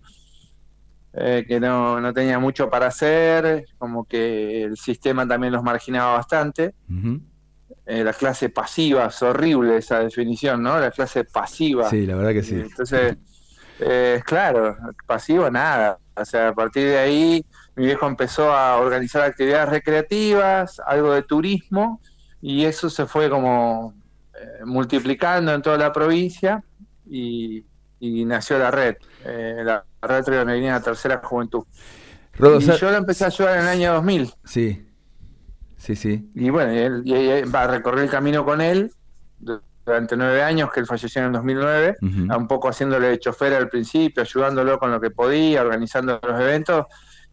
eh, 1.14 1.44
que 1.48 1.58
no, 1.58 2.00
no 2.00 2.12
tenía 2.12 2.38
mucho 2.38 2.68
para 2.68 2.86
hacer, 2.86 3.64
como 3.78 4.04
que 4.04 4.64
el 4.64 4.76
sistema 4.76 5.26
también 5.26 5.52
los 5.52 5.62
marginaba 5.62 6.14
bastante. 6.14 6.74
Eh, 7.90 8.04
la 8.04 8.12
clase 8.12 8.50
pasiva, 8.50 9.06
es 9.06 9.22
horrible 9.22 9.78
esa 9.78 10.00
definición, 10.00 10.62
¿no? 10.62 10.78
La 10.78 10.90
clase 10.90 11.24
pasiva. 11.24 11.88
Sí, 11.88 12.04
la 12.04 12.16
verdad 12.16 12.32
que 12.32 12.42
sí. 12.42 12.56
Entonces, 12.56 13.16
eh, 13.80 14.20
claro, 14.26 14.76
pasivo 15.06 15.50
nada. 15.50 15.98
O 16.14 16.24
sea, 16.24 16.48
a 16.48 16.54
partir 16.54 16.84
de 16.84 16.98
ahí 16.98 17.46
mi 17.76 17.86
viejo 17.86 18.06
empezó 18.06 18.52
a 18.52 18.76
organizar 18.76 19.22
actividades 19.22 19.70
recreativas, 19.70 20.82
algo 20.84 21.14
de 21.14 21.22
turismo, 21.22 22.02
y 22.42 22.66
eso 22.66 22.90
se 22.90 23.06
fue 23.06 23.30
como 23.30 23.94
eh, 24.34 24.64
multiplicando 24.66 25.54
en 25.54 25.62
toda 25.62 25.78
la 25.78 25.90
provincia 25.90 26.62
y, 27.06 27.64
y 28.00 28.24
nació 28.26 28.58
la 28.58 28.70
red, 28.70 28.96
eh, 29.24 29.62
la 29.64 29.82
red 30.02 30.24
Río 30.26 30.44
Negrina 30.44 30.82
Tercera 30.82 31.20
Juventud. 31.24 31.64
Rodo, 32.34 32.60
y 32.60 32.66
yo 32.66 32.90
la 32.90 32.98
empecé 32.98 33.24
a 33.24 33.28
ayudar 33.28 33.56
en 33.56 33.62
el 33.62 33.68
año 33.68 33.94
2000. 33.94 34.34
Sí, 34.44 34.87
sí, 35.78 35.96
sí. 35.96 36.30
Y 36.34 36.50
bueno, 36.50 36.74
y 36.74 36.78
él, 36.78 37.02
y 37.04 37.14
él- 37.14 37.54
va 37.54 37.62
a 37.62 37.66
recorrer 37.68 38.04
el 38.04 38.10
camino 38.10 38.44
con 38.44 38.60
él 38.60 38.92
durante 39.86 40.16
nueve 40.18 40.42
años, 40.42 40.70
que 40.70 40.80
él 40.80 40.86
falleció 40.86 41.20
en 41.22 41.28
el 41.28 41.32
2009, 41.32 41.96
Ujú. 42.02 42.36
un 42.36 42.46
poco 42.46 42.68
haciéndole 42.68 43.08
de 43.08 43.18
chofer 43.18 43.54
al 43.54 43.70
principio, 43.70 44.22
ayudándolo 44.22 44.78
con 44.78 44.90
lo 44.90 45.00
que 45.00 45.10
podía, 45.10 45.62
organizando 45.62 46.20
los 46.22 46.40
eventos. 46.40 46.84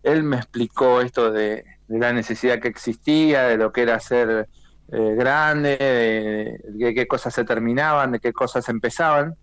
Él 0.03 0.23
me 0.23 0.37
explicó 0.37 1.01
esto 1.01 1.31
de, 1.31 1.65
de 1.87 1.99
la 1.99 2.13
necesidad 2.13 2.59
que 2.59 2.69
existía, 2.69 3.43
de 3.43 3.57
lo 3.57 3.73
que 3.73 3.81
era 3.81 3.99
ser 3.99 4.47
eh, 4.91 5.15
grande, 5.17 5.75
de, 5.77 6.59
de 6.85 6.93
qué 6.93 7.07
cosas 7.07 7.33
se 7.33 7.43
terminaban, 7.43 8.11
de 8.13 8.19
qué 8.19 8.31
cosas 8.31 8.69
empezaban. 8.69 9.35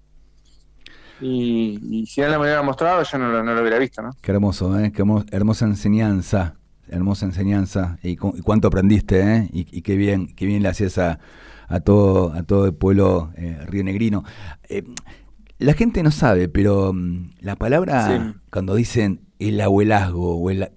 Y, 1.21 1.79
y 2.01 2.07
si 2.07 2.21
él 2.21 2.31
me 2.31 2.35
lo 2.37 2.41
hubiera 2.43 2.63
mostrado, 2.63 3.03
yo 3.03 3.19
no 3.19 3.29
lo, 3.31 3.43
no 3.45 3.55
lo 3.55 3.61
hubiera 3.61 3.79
visto, 3.79 4.03
¿no? 4.03 4.11
Qué 4.21 4.33
hermoso, 4.33 4.79
¿eh? 4.79 4.91
Qué 4.93 5.03
hermo- 5.03 5.25
hermosa 5.31 5.67
enseñanza, 5.67 6.55
hermosa 6.93 7.27
enseñanza. 7.27 7.99
Y, 8.03 8.17
cu- 8.17 8.35
y 8.37 8.41
cuánto 8.43 8.69
aprendiste, 8.69 9.21
¿eh? 9.21 9.49
Y, 9.53 9.67
y 9.77 9.83
qué 9.83 9.97
bien, 9.97 10.35
qué 10.37 10.47
bien 10.47 10.63
le 10.63 10.69
hacías 10.69 10.99
a, 10.99 11.19
a 11.69 11.81
todo, 11.81 12.33
a 12.33 12.43
todo 12.43 12.67
el 12.67 12.75
pueblo 12.75 13.33
eh, 13.37 13.59
rionegrino. 13.67 14.25
Eh, 14.69 14.85
la 15.59 15.75
gente 15.75 16.03
no 16.03 16.11
sabe, 16.11 16.49
pero 16.49 16.93
mm, 16.93 17.31
la 17.41 17.57
palabra 17.57 18.07
Sí. 18.09 18.35
cuando 18.51 18.75
dicen 18.75 19.21
el 19.39 19.61
abuelazgo 19.61 20.37
o 20.37 20.51
el, 20.51 20.71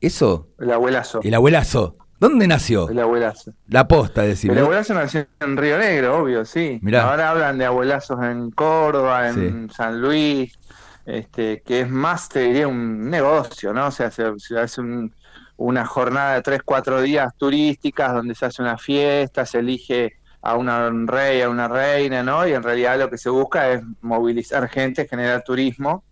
eso, 0.00 0.48
El 0.58 0.70
abuelazo. 0.72 1.20
el 1.22 1.34
abuelazo, 1.34 1.96
¿dónde 2.18 2.46
nació? 2.48 2.88
El 2.88 2.98
abuelazo. 2.98 3.52
La 3.68 3.86
posta, 3.88 4.22
decime. 4.22 4.54
El 4.54 4.60
abuelazo 4.60 4.94
nació 4.94 5.26
en 5.40 5.56
Río 5.56 5.78
Negro, 5.78 6.22
obvio, 6.22 6.44
sí. 6.44 6.78
Mirá. 6.82 7.08
Ahora 7.10 7.30
hablan 7.30 7.58
de 7.58 7.64
abuelazos 7.66 8.20
en 8.24 8.50
Córdoba, 8.50 9.28
en 9.28 9.70
San 9.70 10.00
Luis, 10.00 10.58
este, 11.06 11.62
que 11.64 11.80
es 11.80 11.90
más, 11.90 12.28
te 12.28 12.40
diría, 12.40 12.68
un 12.68 13.10
negocio, 13.10 13.72
¿no? 13.72 13.86
O 13.86 13.90
sea, 13.90 14.10
se, 14.10 14.24
se 14.38 14.58
hace 14.58 14.80
un- 14.80 15.12
una 15.62 15.86
jornada 15.86 16.34
de 16.34 16.42
tres, 16.42 16.60
cuatro 16.64 17.00
días 17.00 17.32
turísticas 17.36 18.12
donde 18.12 18.34
se 18.34 18.46
hace 18.46 18.62
una 18.62 18.78
fiesta, 18.78 19.46
se 19.46 19.60
elige 19.60 20.14
a 20.42 20.56
un 20.56 21.06
rey, 21.06 21.40
a 21.40 21.48
una 21.48 21.68
reina, 21.68 22.22
¿no? 22.24 22.46
Y 22.46 22.52
en 22.52 22.62
realidad 22.64 22.98
lo 22.98 23.08
que 23.08 23.16
se 23.16 23.30
busca 23.30 23.70
es 23.70 23.82
movilizar 24.00 24.68
gente, 24.68 25.06
generar 25.06 25.44
turismo. 25.44 26.04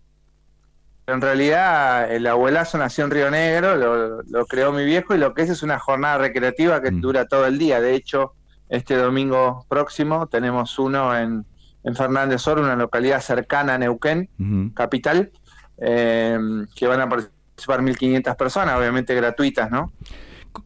En 1.05 1.19
realidad, 1.19 2.09
el 2.09 2.25
abuelazo 2.27 2.77
nació 2.77 3.03
en 3.03 3.11
Río 3.11 3.29
Negro, 3.29 3.75
lo, 3.75 4.21
lo 4.21 4.45
creó 4.45 4.71
mi 4.71 4.85
viejo 4.85 5.13
y 5.13 5.17
lo 5.17 5.33
que 5.33 5.41
es 5.41 5.49
es 5.49 5.63
una 5.63 5.79
jornada 5.79 6.19
recreativa 6.19 6.81
que 6.81 6.91
dura 6.91 7.25
todo 7.25 7.45
el 7.45 7.57
día. 7.57 7.81
De 7.81 7.93
hecho, 7.93 8.33
este 8.69 8.95
domingo 8.95 9.65
próximo 9.67 10.27
tenemos 10.27 10.79
uno 10.79 11.17
en, 11.17 11.45
en 11.83 11.95
Fernández 11.95 12.47
Oro, 12.47 12.61
una 12.61 12.77
localidad 12.77 13.19
cercana 13.19 13.73
a 13.73 13.77
Neuquén, 13.77 14.29
capital, 14.73 15.31
eh, 15.77 16.39
que 16.73 16.87
van 16.87 17.01
a 17.01 17.09
participar 17.09 17.40
1.500 17.67 18.35
personas, 18.35 18.77
obviamente 18.77 19.15
gratuitas, 19.15 19.69
¿no? 19.71 19.91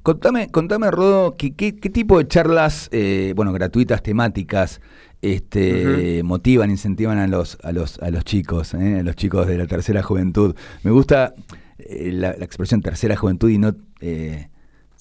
Contame, 0.02 0.50
contame, 0.50 0.90
Rodo, 0.90 1.36
¿qué, 1.38 1.54
qué, 1.54 1.76
qué 1.76 1.90
tipo 1.90 2.18
de 2.18 2.28
charlas, 2.28 2.90
eh, 2.92 3.34
bueno, 3.36 3.54
gratuitas, 3.54 4.02
temáticas, 4.02 4.82
este, 5.22 6.24
motivan, 6.24 6.72
incentivan 6.72 7.20
a 7.20 7.28
los, 7.28 7.58
a 7.64 7.72
los, 7.72 8.00
a 8.00 8.10
los 8.10 8.24
chicos, 8.26 8.74
eh, 8.74 9.00
a 9.00 9.04
los 9.04 9.16
chicos 9.16 9.46
de 9.46 9.58
la 9.58 9.68
tercera 9.68 10.02
juventud? 10.02 10.56
Me 10.82 10.90
gusta 10.90 11.36
eh, 11.78 12.12
la, 12.12 12.36
la 12.36 12.46
expresión 12.46 12.82
tercera 12.82 13.16
juventud 13.16 13.50
y 13.50 13.60
no 13.60 13.76
eh, 14.02 14.50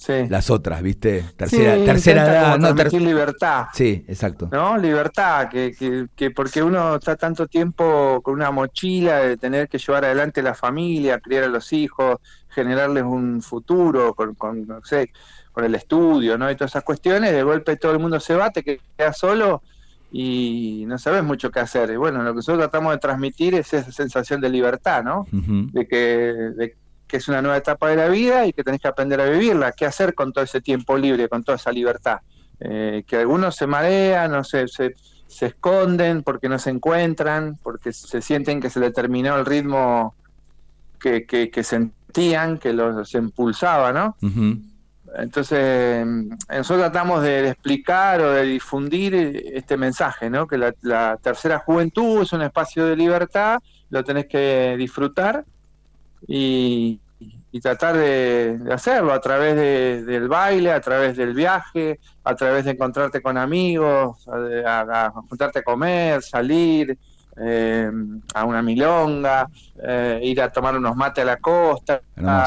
Sí. 0.05 0.27
las 0.29 0.51
otras, 0.51 0.83
¿viste? 0.83 1.25
Tercera, 1.35 1.77
Sí, 1.77 1.85
tercera 1.87 2.27
edad, 2.27 2.59
no, 2.59 2.75
ter- 2.75 2.93
libertad. 2.93 3.69
Sí, 3.73 4.05
exacto. 4.07 4.51
¿no? 4.53 4.77
Libertad, 4.77 5.49
que, 5.49 5.73
que, 5.79 6.09
que 6.15 6.31
porque 6.31 6.63
uno 6.63 6.97
está 6.97 7.17
tanto 7.17 7.47
tiempo 7.47 8.21
con 8.23 8.35
una 8.35 8.51
mochila 8.51 9.21
de 9.21 9.39
tener 9.39 9.67
que 9.67 9.79
llevar 9.79 10.05
adelante 10.05 10.43
la 10.43 10.53
familia, 10.55 11.21
criar 11.21 11.45
a 11.45 11.49
los 11.49 11.73
hijos, 11.73 12.19
generarles 12.51 13.03
un 13.05 13.41
futuro 13.41 14.13
con, 14.13 14.35
con, 14.35 14.67
no 14.67 14.85
sé, 14.85 15.11
con 15.53 15.65
el 15.65 15.75
estudio, 15.75 16.37
¿no? 16.37 16.51
Y 16.51 16.55
todas 16.55 16.73
esas 16.73 16.85
cuestiones, 16.85 17.33
de 17.33 17.43
golpe 17.43 17.77
todo 17.77 17.93
el 17.93 17.99
mundo 17.99 18.21
se 18.21 18.35
va, 18.35 18.51
te 18.51 18.63
quedas 18.63 19.17
solo 19.17 19.63
y 20.13 20.85
no 20.87 20.99
sabes 20.99 21.25
mucho 21.25 21.51
qué 21.51 21.61
hacer. 21.61 21.91
Y 21.91 21.97
bueno, 21.97 22.23
lo 22.23 22.31
que 22.33 22.37
nosotros 22.37 22.59
tratamos 22.71 22.93
de 22.93 22.99
transmitir 22.99 23.55
es 23.55 23.73
esa 23.73 23.91
sensación 23.91 24.41
de 24.41 24.51
libertad, 24.51 25.03
¿no? 25.03 25.27
De 25.33 25.87
que, 25.89 25.97
de 25.97 26.77
que 27.15 27.19
es 27.19 27.29
una 27.29 27.41
nueva 27.41 27.59
etapa 27.59 27.91
de 27.91 27.95
la 27.95 28.09
vida 28.09 28.45
y 28.45 28.53
que 28.53 28.65
tenés 28.65 28.81
que 28.81 28.89
aprender 28.89 29.21
a 29.21 29.27
vivirla. 29.27 29.71
¿Qué 29.71 29.87
hacer 29.87 30.17
con 30.17 30.33
todo 30.33 30.43
ese 30.43 30.61
tiempo 30.61 30.99
libre, 30.99 31.29
con 31.29 31.45
toda 31.45 31.55
esa 31.55 31.71
libertad? 31.71 32.19
Eh, 32.59 33.05
que 33.07 33.19
algunos 33.19 33.55
se 33.55 33.69
marean, 33.69 34.33
no 34.33 34.43
se, 34.43 34.67
se, 34.67 34.97
se 35.29 35.47
esconden 35.47 36.25
porque 36.25 36.49
no 36.49 36.59
se 36.59 36.71
encuentran, 36.71 37.57
porque 37.63 37.93
se 37.93 38.21
sienten 38.21 38.61
que 38.61 38.69
se 38.69 38.81
le 38.81 38.91
terminó 38.91 39.37
el 39.37 39.47
ritmo 39.47 40.17
que, 40.99 41.25
que, 41.25 41.53
que 41.53 41.63
sentían, 41.63 42.59
que 42.59 42.73
los 42.73 43.15
impulsaba, 43.15 43.93
¿no? 43.93 44.17
Entonces, 45.17 46.05
nosotros 46.49 46.81
tratamos 46.81 47.23
de, 47.23 47.43
de 47.43 47.51
explicar 47.51 48.23
o 48.23 48.33
de 48.33 48.43
difundir 48.43 49.15
este 49.55 49.77
mensaje, 49.77 50.31
¿no? 50.31 50.49
Que 50.49 50.59
la, 50.59 50.75
la 50.83 51.17
tercera 51.23 51.61
juventud 51.61 52.23
es 52.23 52.33
un 52.33 52.43
espacio 52.43 52.87
de 52.87 52.97
libertad, 52.97 53.61
lo 53.91 54.03
tenés 54.03 54.27
que 54.27 54.75
disfrutar 54.77 55.45
y, 56.27 56.99
y 57.57 57.61
tratar 57.61 57.97
de, 57.97 58.59
de 58.59 58.73
hacerlo 58.75 59.13
a 59.13 59.21
través 59.21 59.55
de- 59.55 60.03
del 60.05 60.27
baile, 60.27 60.73
a 60.73 60.81
través 60.81 61.17
del 61.17 61.35
viaje, 61.35 62.01
a 62.25 62.35
través 62.35 62.65
de 62.65 62.73
encontrarte 62.73 63.23
con 63.23 63.39
amigos, 63.39 64.27
a, 64.27 64.81
a- 64.81 65.07
a 65.07 65.11
juntarte 65.13 65.61
a 65.61 65.63
comer, 65.63 66.21
salir 66.21 66.99
eh, 67.37 67.89
a 68.35 68.45
una 68.45 68.61
milonga, 68.61 69.47
eh, 69.81 70.19
ir 70.25 70.43
a 70.43 70.51
tomar 70.51 70.77
unos 70.77 70.97
mates 70.97 71.23
a 71.23 71.27
la 71.27 71.37
costa, 71.37 72.01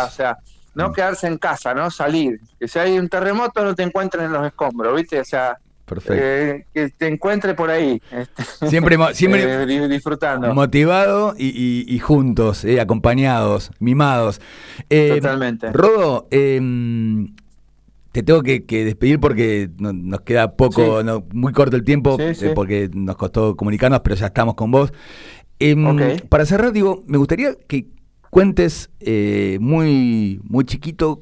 o 0.07 0.09
sea, 0.09 0.37
no 0.75 0.91
quedarse 0.91 1.27
en 1.27 1.37
casa, 1.37 1.73
¿no? 1.73 1.89
Salir. 1.89 2.39
Que 2.59 2.67
si 2.67 2.77
hay 2.77 2.99
un 2.99 3.07
terremoto 3.07 3.63
no 3.63 3.73
te 3.73 3.83
encuentres 3.83 4.23
en 4.25 4.33
los 4.33 4.45
escombros, 4.45 4.93
¿viste? 4.93 5.21
O 5.21 5.25
sea, 5.25 5.57
Perfecto. 5.87 6.21
eh, 6.21 6.65
que 6.73 6.89
te 6.89 7.07
encuentre 7.07 7.53
por 7.55 7.69
ahí. 7.69 8.01
este, 8.11 8.67
Siempre, 8.69 8.97
siempre 9.13 9.43
eh, 9.63 9.65
di- 9.65 9.87
disfrutando. 9.87 10.53
motivado 10.53 11.33
y, 11.37 11.47
y- 11.47 11.85
y 11.87 11.99
juntos, 11.99 12.65
eh, 12.65 12.81
acompañados, 12.81 13.71
mimados. 13.79 14.41
Totalmente. 14.89 15.71
Rodo, 15.71 16.27
eh, 16.29 16.59
te 18.11 18.23
tengo 18.23 18.41
que, 18.43 18.65
que 18.65 18.83
despedir 18.83 19.19
porque 19.19 19.69
no- 19.77 19.93
nos 19.93 20.21
queda 20.21 20.55
poco, 20.55 20.99
Sí. 20.99 21.05
no, 21.05 21.23
muy 21.33 21.53
corto 21.53 21.75
el 21.75 21.83
tiempo, 21.83 22.17
Sí, 22.19 22.35
sí. 22.35 22.47
porque 22.53 22.89
nos 22.93 23.15
costó 23.15 23.55
comunicarnos, 23.55 24.01
pero 24.01 24.15
ya 24.15 24.27
estamos 24.27 24.55
con 24.55 24.71
vos. 24.71 24.91
Em, 25.59 25.85
Ok. 25.87 26.27
Para 26.29 26.45
cerrar, 26.45 26.71
digo, 26.73 27.03
me 27.07 27.17
gustaría 27.17 27.55
que 27.67 27.87
cuentes 28.29 28.89
muy, 29.59 30.41
muy 30.43 30.65
chiquito 30.65 31.21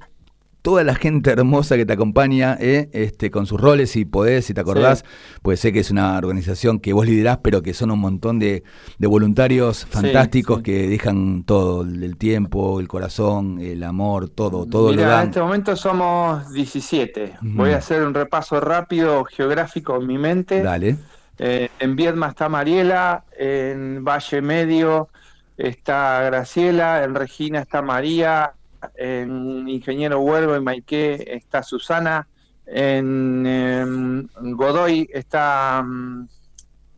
toda 0.65 0.83
la 0.83 0.95
gente 0.95 1.29
hermosa 1.29 1.77
que 1.77 1.85
te 1.85 1.93
acompaña, 1.93 2.57
eh, 2.59 2.89
este, 2.91 3.29
con 3.29 3.45
sus 3.45 3.61
roles, 3.61 3.91
si 3.91 4.03
podés, 4.03 4.45
si 4.45 4.55
te 4.55 4.61
acordás, 4.61 5.05
pues 5.43 5.59
sé 5.59 5.71
que 5.71 5.79
es 5.79 5.91
una 5.91 6.17
organización 6.17 6.79
que 6.79 6.91
vos 6.91 7.05
liderás, 7.05 7.37
pero 7.43 7.61
que 7.61 7.75
son 7.75 7.91
un 7.91 7.99
montón 7.99 8.39
de, 8.39 8.63
de 8.97 9.07
voluntarios 9.07 9.85
fantásticos 9.85 10.57
sí. 10.57 10.63
que 10.63 10.87
dejan 10.89 11.43
todo, 11.43 11.83
el 11.83 12.17
tiempo, 12.17 12.79
el 12.79 12.87
corazón, 12.87 13.59
el 13.61 13.83
amor, 13.83 14.27
todo, 14.29 14.65
todo 14.65 14.89
Mira, 14.89 14.95
lo 14.95 15.03
en 15.03 15.09
dan. 15.17 15.27
este 15.27 15.39
momento 15.39 15.75
somos 15.75 16.51
17. 16.51 17.23
Ujú. 17.23 17.49
Voy 17.57 17.69
a 17.69 17.77
hacer 17.77 18.01
un 18.01 18.15
repaso 18.15 18.59
rápido 18.59 19.23
geográfico 19.25 19.97
en 19.97 20.07
mi 20.07 20.17
mente. 20.17 20.63
Dale. 20.63 20.97
Eh, 21.37 21.69
en 21.77 21.95
Viedma 21.95 22.29
está 22.29 22.49
Mariela, 22.49 23.23
en 23.37 24.03
Valle 24.03 24.41
Medio 24.41 25.09
está 25.57 26.21
Graciela, 26.23 27.03
en 27.03 27.13
Regina 27.13 27.59
está 27.59 27.83
María, 27.83 28.53
en 28.95 29.67
Ingeniero 29.67 30.19
Huergo 30.19 30.55
y 30.55 30.61
Maiqué 30.61 31.23
está 31.27 31.63
Susana, 31.63 32.27
en 32.67 33.45
em, 33.45 34.27
Godoy 34.55 35.09
está 35.13 35.83
mm, 35.85 36.27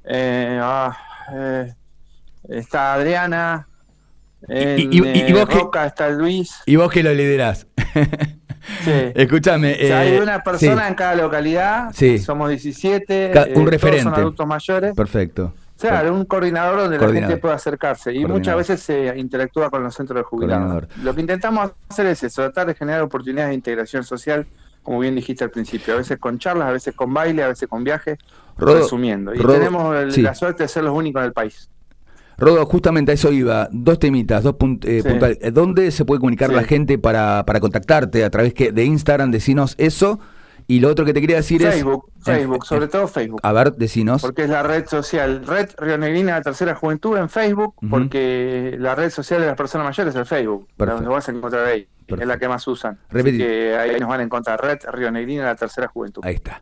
eh, 0.05 0.59
ah, 0.61 0.97
eh, 1.33 1.73
está 2.49 2.93
Adriana, 2.93 3.67
en 4.47 4.79
Y- 4.79 4.83
y- 4.83 5.01
y- 5.01 5.17
y 5.17 5.19
eh, 5.31 5.33
vos 5.33 5.53
Roca 5.53 5.85
está 5.85 6.09
Luis. 6.09 6.55
Y 6.65 6.75
vos 6.75 6.91
que 6.91 7.03
lo 7.03 7.13
liderás. 7.13 7.67
Sí. 8.83 8.91
Escúchame. 9.15 9.75
O 9.75 9.77
sea, 9.87 9.99
hay 10.01 10.17
una 10.17 10.43
persona 10.43 10.81
sí, 10.83 10.87
en 10.89 10.95
cada 10.95 11.15
localidad, 11.15 11.89
Sí. 11.93 12.19
somos 12.19 12.49
17, 12.49 13.31
Ca- 13.33 13.45
un 13.47 13.53
todos 13.53 13.69
referente. 13.69 14.03
son 14.03 14.13
adultos 14.13 14.45
mayores. 14.45 14.93
Perfecto. 14.93 15.53
Claro, 15.79 16.13
un 16.13 16.25
coordinador 16.25 16.79
donde 16.79 16.97
la 16.97 17.11
gente 17.11 17.37
pueda 17.37 17.55
acercarse 17.55 18.13
y 18.13 18.25
muchas 18.25 18.55
veces 18.57 18.81
se 18.81 19.13
interactúa 19.17 19.69
con 19.69 19.83
los 19.83 19.93
centros 19.95 20.17
de 20.17 20.23
jubilados. 20.23 20.85
Lo 21.03 21.13
que 21.13 21.21
intentamos 21.21 21.71
hacer 21.89 22.05
es 22.07 22.23
eso, 22.23 22.41
tratar 22.43 22.67
de 22.67 22.75
generar 22.75 23.01
oportunidades 23.01 23.49
de 23.49 23.55
integración 23.55 24.03
social, 24.03 24.45
como 24.83 24.99
bien 24.99 25.15
dijiste 25.15 25.43
al 25.43 25.51
principio, 25.51 25.93
a 25.95 25.97
veces 25.97 26.17
con 26.17 26.39
charlas, 26.39 26.69
a 26.69 26.71
veces 26.71 26.95
con 26.95 27.13
baile, 27.13 27.43
a 27.43 27.49
veces 27.49 27.67
con 27.67 27.83
viajes, 27.83 28.17
resumiendo. 28.57 29.33
Y 29.33 29.37
Rodo- 29.39 29.53
tenemos 29.57 29.95
el- 29.95 30.11
sí. 30.11 30.21
la 30.21 30.33
suerte 30.33 30.63
de 30.63 30.69
ser 30.69 30.83
los 30.83 30.95
únicos 30.95 31.19
en 31.21 31.25
el 31.27 31.33
país. 31.33 31.69
Rodo, 32.39 32.65
justamente 32.67 33.11
a 33.11 33.15
eso 33.15 33.31
iba. 33.31 33.67
Dos 33.71 33.97
temitas, 33.99 34.43
dos 34.43 34.53
punt- 34.57 34.85
eh, 34.85 35.01
Sí. 35.01 35.09
puntuales. 35.09 35.39
¿Dónde 35.53 35.89
se 35.91 36.05
puede 36.05 36.19
comunicar 36.19 36.49
Sí. 36.49 36.55
la 36.55 36.63
gente 36.63 36.97
para, 36.99 37.43
para 37.45 37.59
contactarte? 37.59 38.23
¿A 38.23 38.29
través 38.29 38.53
que 38.53 38.71
de 38.71 38.85
Instagram? 38.85 39.31
Decinos 39.31 39.73
eso. 39.79 40.19
Y 40.69 40.81
lo 40.81 40.89
otro 40.89 41.05
que 41.05 41.13
te 41.13 41.21
quería 41.21 41.37
decir 41.37 41.61
Facebook, 41.61 42.11
es... 42.17 42.23
Facebook, 42.25 42.55
en- 42.55 42.61
sobre 42.67 42.85
en- 42.85 42.91
todo 42.91 43.07
Facebook. 43.07 43.39
A 43.41 43.53
ver, 43.53 43.73
decinos. 43.75 44.21
Porque 44.21 44.43
es 44.43 44.49
la 44.49 44.63
red 44.63 44.85
social, 44.85 45.45
Red 45.47 45.69
Rionegrina 45.77 46.33
de 46.33 46.39
la 46.39 46.41
Tercera 46.41 46.75
Juventud 46.75 47.17
en 47.17 47.29
Facebook, 47.29 47.75
porque 47.89 48.75
la 48.77 48.93
red 48.93 49.09
social 49.09 49.39
de 49.39 49.47
las 49.47 49.55
personas 49.55 49.85
mayores 49.85 50.13
es 50.13 50.19
el 50.19 50.25
Facebook. 50.25 50.67
Perfecto. 50.75 51.03
Lo 51.03 51.11
vas 51.11 51.29
a 51.29 51.31
encontrar 51.31 51.65
ahí, 51.67 51.87
Perfecto. 51.99 52.21
es 52.21 52.27
la 52.27 52.37
que 52.37 52.47
más 52.49 52.67
usan. 52.67 52.99
Repetí. 53.09 53.37
que 53.37 53.75
ahí 53.77 53.97
nos 53.99 54.09
van 54.09 54.19
a 54.19 54.23
encontrar 54.23 54.59
Red 54.61 54.79
Rionegrina 54.91 55.43
de 55.43 55.47
la 55.47 55.55
Tercera 55.55 55.87
Juventud. 55.87 56.21
Ahí 56.25 56.35
está. 56.35 56.61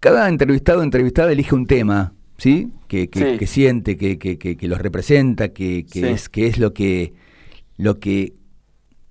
Cada 0.00 0.28
entrevistado 0.28 0.80
o 0.80 0.82
entrevistada 0.82 1.30
elige 1.30 1.54
un 1.54 1.66
tema, 1.66 2.14
¿sí? 2.38 2.72
Que, 2.88 3.08
que, 3.08 3.32
Sí. 3.32 3.38
que 3.38 3.46
siente, 3.46 3.96
que, 3.96 4.18
que, 4.18 4.36
que, 4.36 4.56
que 4.56 4.66
los 4.66 4.80
representa, 4.80 5.50
que, 5.50 5.86
que 5.86 6.00
Sí. 6.00 6.06
es, 6.08 6.28
que 6.28 6.46
es 6.48 6.58
lo 6.58 6.74
que, 6.74 7.14
lo 7.76 8.00
que 8.00 8.34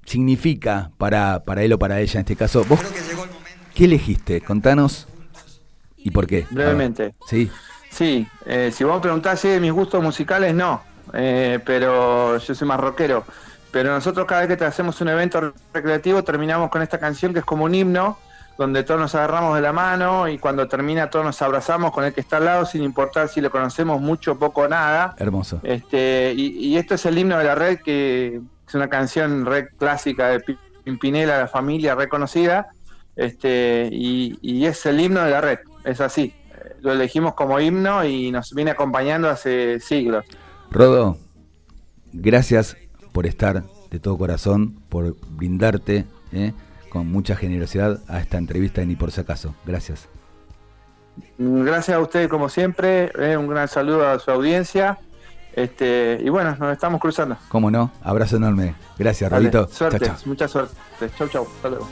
significa 0.05 0.91
para, 0.97 1.43
para 1.45 1.63
él 1.63 1.73
o 1.73 1.79
para 1.79 1.99
ella 2.01 2.13
en 2.15 2.19
este 2.19 2.35
caso. 2.35 2.65
¿Vos 2.67 2.79
qué 3.77 3.85
elegiste? 3.85 4.41
Contanos 4.41 5.07
y 5.97 6.09
por 6.09 6.25
qué. 6.25 6.47
Brevemente. 6.49 7.13
Sí. 7.27 7.51
Sí, 7.91 8.27
eh, 8.47 8.71
si 8.73 8.83
vos 8.83 8.95
me 8.95 9.01
preguntás 9.01 9.39
si 9.39 9.49
de 9.49 9.59
mis 9.59 9.71
gustos 9.71 10.01
musicales, 10.01 10.55
no, 10.55 10.81
eh, 11.13 11.59
pero 11.63 12.37
yo 12.37 12.55
soy 12.55 12.67
más 12.67 12.79
rockero. 12.79 13.23
Pero 13.71 13.91
nosotros 13.91 14.25
cada 14.25 14.45
vez 14.45 14.57
que 14.57 14.65
hacemos 14.65 14.99
un 15.01 15.09
evento 15.09 15.53
recreativo 15.73 16.23
terminamos 16.23 16.69
con 16.71 16.81
esta 16.81 16.99
canción 16.99 17.33
que 17.33 17.39
es 17.39 17.45
como 17.45 17.65
un 17.65 17.75
himno, 17.75 18.17
donde 18.57 18.83
todos 18.83 18.99
nos 18.99 19.13
agarramos 19.13 19.55
de 19.55 19.61
la 19.61 19.73
mano 19.73 20.27
y 20.27 20.39
cuando 20.39 20.67
termina 20.67 21.11
todos 21.11 21.25
nos 21.25 21.39
abrazamos 21.43 21.91
con 21.91 22.03
el 22.03 22.13
que 22.13 22.21
está 22.21 22.37
al 22.37 22.45
lado 22.45 22.65
sin 22.65 22.81
importar 22.81 23.27
si 23.29 23.41
lo 23.41 23.51
conocemos 23.51 24.01
mucho, 24.01 24.39
poco 24.39 24.61
o 24.61 24.67
nada. 24.67 25.13
Hermoso. 25.19 25.59
Este, 25.61 26.33
y, 26.35 26.67
y 26.67 26.77
esto 26.77 26.95
es 26.95 27.05
el 27.05 27.17
himno 27.17 27.37
de 27.37 27.43
la 27.43 27.53
red, 27.53 27.79
que 27.85 28.41
es 28.67 28.73
una 28.73 28.89
canción 28.89 29.45
red 29.45 29.67
clásica 29.77 30.29
de 30.29 30.39
Pi- 30.39 30.57
Pimpinela, 30.83 31.37
la 31.37 31.47
familia 31.47 31.93
reconocida, 31.93 32.69
este, 33.17 33.89
y, 33.91 34.37
y 34.41 34.65
es 34.65 34.85
el 34.85 34.99
himno 35.01 35.21
de 35.23 35.31
la 35.31 35.41
red, 35.41 35.59
es 35.83 35.99
así. 35.99 36.33
Eh, 36.51 36.75
Lo 36.81 36.93
elegimos 36.93 37.33
como 37.33 37.59
himno 37.59 38.05
y 38.05 38.31
nos 38.31 38.53
viene 38.53 38.71
acompañando 38.71 39.29
hace 39.29 39.79
siglos. 39.79 40.23
Rodo, 40.71 41.17
gracias 42.13 42.77
por 43.11 43.25
estar 43.25 43.63
de 43.91 43.99
todo 43.99 44.17
corazón, 44.17 44.75
por 44.89 45.15
brindarte 45.31 46.05
¿eh? 46.31 46.53
con 46.89 47.11
mucha 47.11 47.35
generosidad 47.35 47.99
a 48.07 48.19
esta 48.19 48.37
entrevista 48.37 48.81
en 48.81 48.89
Ni 48.89 48.95
por 48.95 49.11
si 49.11 49.21
acaso. 49.21 49.55
Gracias. 49.65 50.07
Gracias 51.39 51.97
a 51.97 51.99
ustedes 51.99 52.27
como 52.27 52.47
siempre, 52.47 53.11
eh, 53.17 53.35
un 53.37 53.47
gran 53.47 53.67
saludo 53.67 54.07
a 54.07 54.19
su 54.19 54.29
audiencia. 54.29 54.99
Este, 55.55 56.19
y 56.23 56.29
bueno, 56.29 56.55
nos 56.59 56.71
estamos 56.73 57.01
cruzando. 57.01 57.35
¿Cómo 57.49 57.71
no? 57.71 57.91
Abrazo 58.03 58.35
enorme. 58.37 58.75
Gracias, 58.99 59.31
Dale, 59.31 59.49
Rodito. 59.49 59.67
suerte, 59.73 60.11
mucha 60.25 60.47
suerte. 60.47 60.75
Chau, 61.17 61.27
chau, 61.29 61.47
hasta 61.55 61.69
luego. 61.69 61.87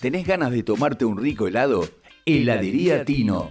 ¿Tenés 0.00 0.26
ganas 0.26 0.50
de 0.50 0.62
tomarte 0.62 1.06
un 1.06 1.16
rico 1.16 1.46
helado? 1.46 1.88
Heladería 2.26 3.04
Tino. 3.04 3.50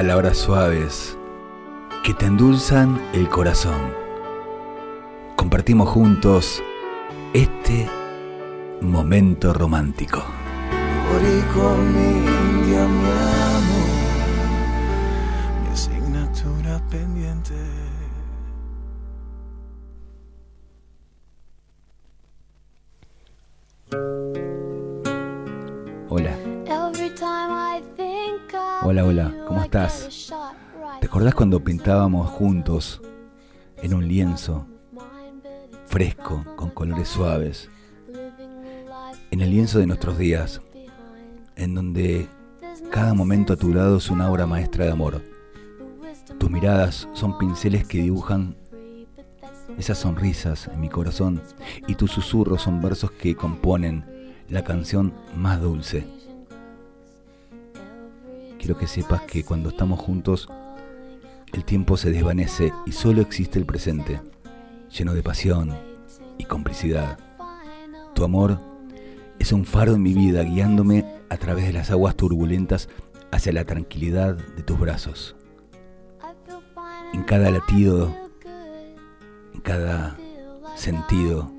Palabras 0.00 0.38
suaves 0.38 1.18
que 2.02 2.14
te 2.14 2.24
endulzan 2.24 2.98
el 3.12 3.28
corazón. 3.28 3.92
Compartimos 5.36 5.90
juntos 5.90 6.62
este 7.34 7.86
momento 8.80 9.52
romántico. 9.52 10.24
¿Te 29.70 31.06
acordás 31.06 31.32
cuando 31.32 31.62
pintábamos 31.62 32.28
juntos 32.30 33.00
en 33.76 33.94
un 33.94 34.08
lienzo 34.08 34.66
fresco, 35.86 36.44
con 36.56 36.70
colores 36.70 37.06
suaves? 37.06 37.68
En 39.30 39.40
el 39.40 39.50
lienzo 39.50 39.78
de 39.78 39.86
nuestros 39.86 40.18
días, 40.18 40.60
en 41.54 41.76
donde 41.76 42.28
cada 42.90 43.14
momento 43.14 43.52
a 43.52 43.56
tu 43.56 43.72
lado 43.72 43.98
es 43.98 44.10
una 44.10 44.28
obra 44.28 44.44
maestra 44.44 44.86
de 44.86 44.90
amor. 44.90 45.22
Tus 46.38 46.50
miradas 46.50 47.08
son 47.12 47.38
pinceles 47.38 47.86
que 47.86 48.02
dibujan 48.02 48.56
esas 49.78 49.98
sonrisas 49.98 50.66
en 50.66 50.80
mi 50.80 50.88
corazón 50.88 51.40
y 51.86 51.94
tus 51.94 52.10
susurros 52.10 52.62
son 52.62 52.82
versos 52.82 53.12
que 53.12 53.36
componen 53.36 54.04
la 54.48 54.64
canción 54.64 55.14
más 55.36 55.60
dulce. 55.60 56.19
Quiero 58.60 58.76
que 58.76 58.86
sepas 58.86 59.22
que 59.22 59.42
cuando 59.42 59.70
estamos 59.70 59.98
juntos, 59.98 60.46
el 61.54 61.64
tiempo 61.64 61.96
se 61.96 62.10
desvanece 62.10 62.74
y 62.84 62.92
solo 62.92 63.22
existe 63.22 63.58
el 63.58 63.64
presente, 63.64 64.20
lleno 64.90 65.14
de 65.14 65.22
pasión 65.22 65.74
y 66.36 66.44
complicidad. 66.44 67.18
Tu 68.14 68.22
amor 68.22 68.60
es 69.38 69.52
un 69.52 69.64
faro 69.64 69.94
en 69.94 70.02
mi 70.02 70.12
vida 70.12 70.42
guiándome 70.42 71.06
a 71.30 71.38
través 71.38 71.66
de 71.68 71.72
las 71.72 71.90
aguas 71.90 72.16
turbulentas 72.16 72.90
hacia 73.32 73.54
la 73.54 73.64
tranquilidad 73.64 74.34
de 74.36 74.62
tus 74.62 74.78
brazos. 74.78 75.36
En 77.14 77.22
cada 77.22 77.50
latido, 77.50 78.14
en 79.54 79.60
cada 79.62 80.18
sentido, 80.76 81.50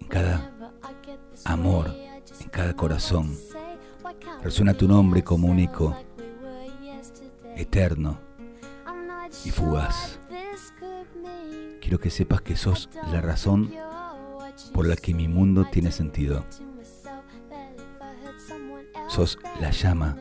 en 0.00 0.08
cada 0.08 0.50
amor, 1.44 1.94
en 2.40 2.48
cada 2.48 2.74
corazón, 2.74 3.36
resuena 4.42 4.74
tu 4.74 4.88
nombre 4.88 5.22
como 5.22 5.48
un 5.48 5.58
eco 5.58 5.96
eterno 7.56 8.18
y 9.44 9.50
fugaz. 9.50 10.18
Quiero 11.80 11.98
que 11.98 12.10
sepas 12.10 12.40
que 12.40 12.56
sos 12.56 12.88
la 13.12 13.20
razón 13.20 13.70
por 14.72 14.86
la 14.86 14.96
que 14.96 15.14
mi 15.14 15.28
mundo 15.28 15.66
tiene 15.70 15.92
sentido. 15.92 16.44
Sos 19.08 19.38
la 19.60 19.70
llama 19.70 20.16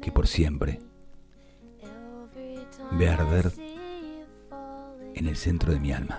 que 0.00 0.12
por 0.12 0.26
siempre 0.26 0.78
ve 2.92 3.08
arder 3.08 3.52
en 5.14 5.26
el 5.26 5.36
centro 5.36 5.72
de 5.72 5.80
mi 5.80 5.92
alma. 5.92 6.18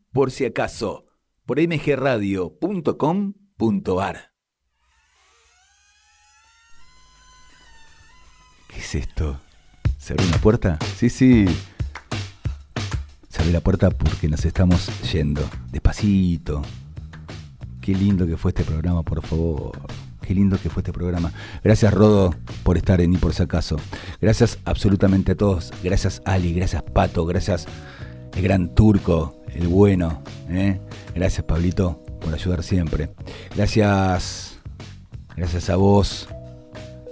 por 0.11 0.31
si 0.31 0.45
acaso 0.45 1.05
por 1.45 1.59
mgradio.com.ar. 1.59 4.31
¿Qué 8.69 8.79
es 8.79 8.95
esto? 8.95 9.39
¿Se 9.97 10.13
abre 10.13 10.25
una 10.25 10.37
puerta? 10.37 10.79
Sí, 10.95 11.09
sí. 11.09 11.45
Se 13.27 13.41
abre 13.41 13.51
la 13.53 13.61
puerta 13.61 13.91
porque 13.91 14.29
nos 14.29 14.45
estamos 14.45 14.87
yendo. 15.11 15.41
Despacito. 15.71 16.61
Qué 17.81 17.93
lindo 17.93 18.25
que 18.25 18.37
fue 18.37 18.51
este 18.51 18.63
programa, 18.63 19.03
por 19.03 19.21
favor. 19.25 19.77
Qué 20.21 20.35
lindo 20.35 20.57
que 20.61 20.69
fue 20.69 20.81
este 20.81 20.93
programa. 20.93 21.33
Gracias, 21.63 21.93
Rodo, 21.93 22.33
por 22.63 22.77
estar 22.77 23.01
en 23.01 23.13
y 23.13 23.17
por 23.17 23.33
si 23.33 23.43
acaso. 23.43 23.77
Gracias 24.21 24.59
absolutamente 24.65 25.33
a 25.33 25.35
todos. 25.35 25.73
Gracias, 25.83 26.21
Ali. 26.25 26.53
Gracias, 26.53 26.83
Pato. 26.83 27.25
Gracias, 27.25 27.67
el 28.35 28.41
gran 28.41 28.73
turco, 28.73 29.40
el 29.53 29.67
bueno. 29.67 30.21
¿eh? 30.49 30.79
Gracias, 31.13 31.45
Pablito, 31.45 32.03
por 32.19 32.33
ayudar 32.33 32.63
siempre. 32.63 33.11
Gracias, 33.55 34.57
gracias 35.35 35.69
a 35.69 35.75
vos, 35.75 36.27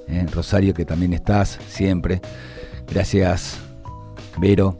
¿eh? 0.07 0.25
Rosario, 0.31 0.73
que 0.73 0.85
también 0.85 1.13
estás 1.13 1.59
siempre. 1.67 2.21
Gracias, 2.87 3.59
Vero. 4.37 4.79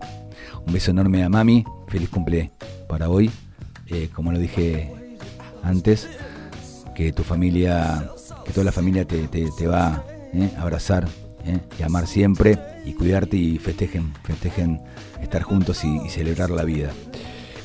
Un 0.66 0.74
beso 0.74 0.92
enorme 0.92 1.24
a 1.24 1.30
Mami. 1.30 1.66
Feliz 1.88 2.10
cumple 2.10 2.52
para 2.88 3.10
hoy. 3.10 3.32
Eh, 3.88 4.10
como 4.14 4.32
lo 4.32 4.40
dije 4.40 4.92
antes, 5.64 6.08
que 6.96 7.12
tu 7.12 7.24
familia, 7.24 8.12
que 8.46 8.52
toda 8.52 8.66
la 8.66 8.72
familia 8.72 9.06
te, 9.06 9.68
va 9.68 10.04
a 10.58 10.62
abrazar 10.62 11.08
y 11.80 11.84
amar 11.84 12.06
siempre 12.06 12.60
y 12.86 12.94
cuidarte 12.94 13.38
y 13.38 13.58
festejen, 13.58 14.14
festejen 14.24 14.82
estar 15.22 15.42
juntos 15.42 15.84
y 15.84 16.10
celebrar 16.10 16.52
la 16.52 16.64
vida. 16.64 16.92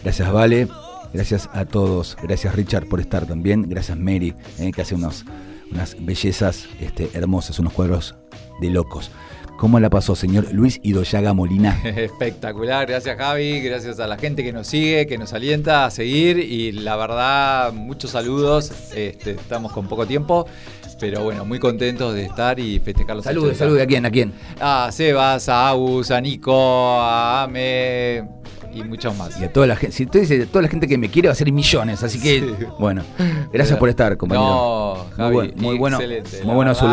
Gracias 0.05 0.31
Vale, 0.31 0.69
gracias 1.15 1.49
a 1.55 1.65
todos, 1.65 2.19
gracias 2.23 2.55
Richard 2.55 2.87
por 2.87 3.01
estar 3.01 3.25
también, 3.25 3.71
gracias 3.71 3.97
Mary, 3.97 4.35
¿eh? 4.59 4.71
que 4.71 4.83
hace 4.83 4.95
unos, 4.95 5.25
unas 5.73 5.97
bellezas 5.99 6.67
este, 6.79 7.09
hermosas, 7.15 7.59
unos 7.59 7.73
cuadros 7.73 8.15
de 8.61 8.69
locos. 8.69 9.11
¿Cómo 9.57 9.81
la 9.81 9.89
pasó, 9.89 10.15
señor 10.15 10.53
Luis 10.53 10.79
Idoyaga 10.83 11.33
Molina? 11.33 11.81
Espectacular, 11.85 12.87
gracias 12.87 13.17
Javi, 13.17 13.63
gracias 13.63 13.99
a 13.99 14.07
la 14.07 14.19
gente 14.19 14.45
que 14.45 14.53
nos 14.53 14.67
sigue, 14.67 15.07
que 15.07 15.17
nos 15.17 15.33
alienta 15.33 15.87
a 15.87 15.91
seguir 15.91 16.39
y 16.39 16.73
la 16.73 16.97
verdad, 16.97 17.73
muchos 17.73 18.11
saludos, 18.11 18.73
este, 18.95 19.31
estamos 19.31 19.73
con 19.73 19.89
poco 19.89 20.07
tiempo, 20.07 20.47
pero 21.01 21.25
bueno, 21.25 21.47
muy 21.47 21.59
contentos 21.59 22.13
de 22.13 22.27
estar 22.27 22.61
y 22.61 22.79
festejar 22.79 23.17
los 23.17 23.25
Salude, 23.25 23.53
80. 23.53 23.59
salude, 23.59 23.83
¿a 23.83 23.87
quién? 23.87 24.05
¿A 24.05 24.11
quién? 24.11 24.35
A 24.61 24.91
Sebas, 24.93 25.49
a 25.49 25.71
Agus, 25.71 26.11
a 26.11 26.21
Nico, 26.21 27.01
a 27.01 27.45
Ame 27.45 28.45
y 28.75 28.83
muchos 28.85 29.17
más. 29.17 29.41
Y 29.41 29.45
a 29.45 29.53
toda 29.53 29.67
la 29.67 29.77
gente, 29.77 29.95
si 29.97 30.07
tú 30.07 30.19
dices, 30.19 30.49
toda 30.49 30.63
la 30.63 30.69
gente 30.69 30.87
que 30.89 30.99
me 30.99 31.09
quiere 31.09 31.29
va 31.29 31.33
a 31.33 31.37
ser 31.37 31.51
millones, 31.53 32.03
así 32.03 32.21
que 32.21 32.41
Sí. 32.41 32.67
bueno, 32.79 33.03
gracias 33.53 33.79
por 33.79 33.89
estar, 33.89 34.17
compañero. 34.17 34.47
No, 34.47 34.95
Muy 35.05 35.17
Javi, 35.17 35.35
buen- 35.35 35.53
muy 35.57 35.79
bueno, 35.79 35.97
excelente. 35.97 36.39
muy 36.39 36.47
La 36.49 36.55
bueno 36.55 36.75
su 36.75 36.87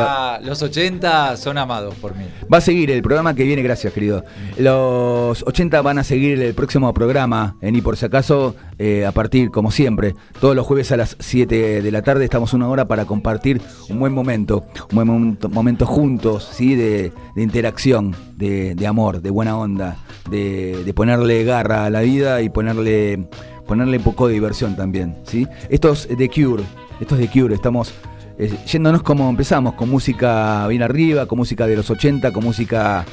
Los 0.44 0.62
80 0.62 1.38
son 1.38 1.58
amados 1.58 1.96
por 1.96 2.16
mí. 2.16 2.26
Va 2.52 2.58
a 2.60 2.62
seguir 2.62 2.92
el 2.92 3.02
programa 3.02 3.34
que 3.34 3.44
viene, 3.44 3.62
gracias 3.62 3.92
querido. 3.94 4.24
Los 4.58 5.44
80 5.48 5.82
van 5.82 5.98
a 6.00 6.04
seguir 6.04 6.42
el 6.42 6.54
próximo 6.54 6.94
programa, 6.94 7.56
en 7.62 7.76
y 7.76 7.82
por 7.82 7.98
si 7.98 8.06
acaso, 8.06 8.56
eh, 8.84 9.06
a 9.06 9.12
partir, 9.12 9.52
como 9.52 9.70
siempre, 9.70 10.16
todos 10.40 10.56
los 10.56 10.66
jueves 10.66 10.92
a 10.92 10.98
las 10.98 11.16
7 11.20 11.84
de 11.84 11.92
la 11.92 12.02
tarde 12.02 12.24
estamos 12.24 12.52
una 12.54 12.68
hora 12.68 12.88
para 12.88 13.06
compartir 13.06 13.62
un 13.90 14.00
buen 14.00 14.12
momento, 14.12 14.66
un 14.90 14.96
buen 14.96 15.38
momento, 15.52 15.86
juntos, 15.86 16.50
¿sí? 16.52 16.74
de, 16.74 17.12
interacción, 17.36 18.16
de, 18.38 18.76
amor, 18.88 19.22
de 19.22 19.30
buena 19.30 19.56
onda, 19.56 19.98
de, 20.32 20.84
de 20.84 20.94
ponerle 20.96 21.44
garra 21.44 21.86
a 21.86 21.90
la 21.92 22.02
vida 22.02 22.42
y 22.42 22.50
ponerle, 22.50 23.28
ponerle 23.68 23.98
un 23.98 24.04
poco 24.04 24.26
de 24.26 24.34
diversión 24.34 24.76
también. 24.76 25.16
¿sí? 25.26 25.48
Esto 25.70 25.92
es 25.92 26.08
The 26.08 26.28
Cure, 26.28 26.64
esto 27.00 27.16
es 27.16 27.22
The 27.30 27.40
Cure, 27.40 27.54
estamos 27.54 27.94
eh, 28.40 28.52
yéndonos 28.66 29.04
como 29.04 29.30
empezamos, 29.30 29.76
con 29.76 29.92
música 29.92 30.66
bien 30.66 30.82
arriba, 30.82 31.28
con 31.28 31.38
música 31.38 31.68
de 31.68 31.76
los 31.76 31.88
80, 31.92 32.34
con 32.34 32.44
música 32.44 33.06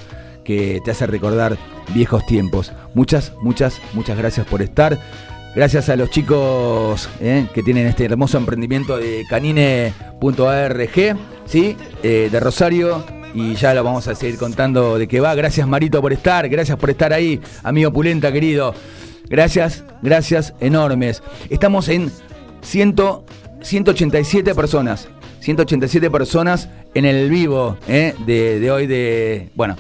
que 0.44 0.80
te 0.82 0.92
hace 0.92 1.06
recordar 1.06 1.58
viejos 1.92 2.24
tiempos. 2.24 2.72
Muchas, 2.94 3.34
muchas, 3.42 3.82
muchas 3.92 4.16
gracias 4.16 4.46
por 4.46 4.62
estar. 4.62 4.98
Gracias 5.58 5.88
a 5.88 5.96
los 5.96 6.08
chicos 6.10 7.10
eh, 7.20 7.48
que 7.52 7.64
tienen 7.64 7.88
este 7.88 8.04
hermoso 8.04 8.38
emprendimiento 8.38 8.96
de 8.96 9.24
canine.org, 9.28 11.16
¿sí? 11.46 11.76
Eh, 12.00 12.28
de 12.30 12.38
Rosario. 12.38 13.04
Y 13.34 13.56
ya 13.56 13.74
lo 13.74 13.82
vamos 13.82 14.06
a 14.06 14.14
seguir 14.14 14.38
contando 14.38 14.96
de 14.98 15.08
qué 15.08 15.18
va. 15.18 15.34
Gracias 15.34 15.66
Marito 15.66 16.00
por 16.00 16.12
estar, 16.12 16.48
gracias 16.48 16.78
por 16.78 16.90
estar 16.90 17.12
ahí, 17.12 17.40
amigo 17.64 17.92
Pulenta 17.92 18.30
querido. 18.30 18.72
Gracias, 19.28 19.82
gracias 20.00 20.54
enormes. 20.60 21.24
Estamos 21.50 21.88
en 21.88 22.12
100, 22.60 22.94
187 23.60 24.54
personas. 24.54 25.08
187 25.40 26.08
personas 26.08 26.68
en 26.94 27.04
el 27.04 27.28
vivo 27.28 27.76
eh, 27.88 28.14
de, 28.24 28.60
de 28.60 28.70
hoy 28.70 28.86
de... 28.86 29.48
Bueno, 29.56 29.76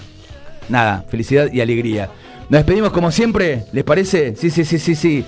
nada, 0.68 1.04
felicidad 1.08 1.52
y 1.52 1.60
alegría. 1.60 2.10
Nos 2.48 2.58
despedimos 2.62 2.90
como 2.90 3.12
siempre, 3.12 3.62
¿les 3.70 3.84
parece? 3.84 4.34
Sí, 4.34 4.50
sí, 4.50 4.64
sí, 4.64 4.80
sí, 4.80 4.96
sí. 4.96 5.24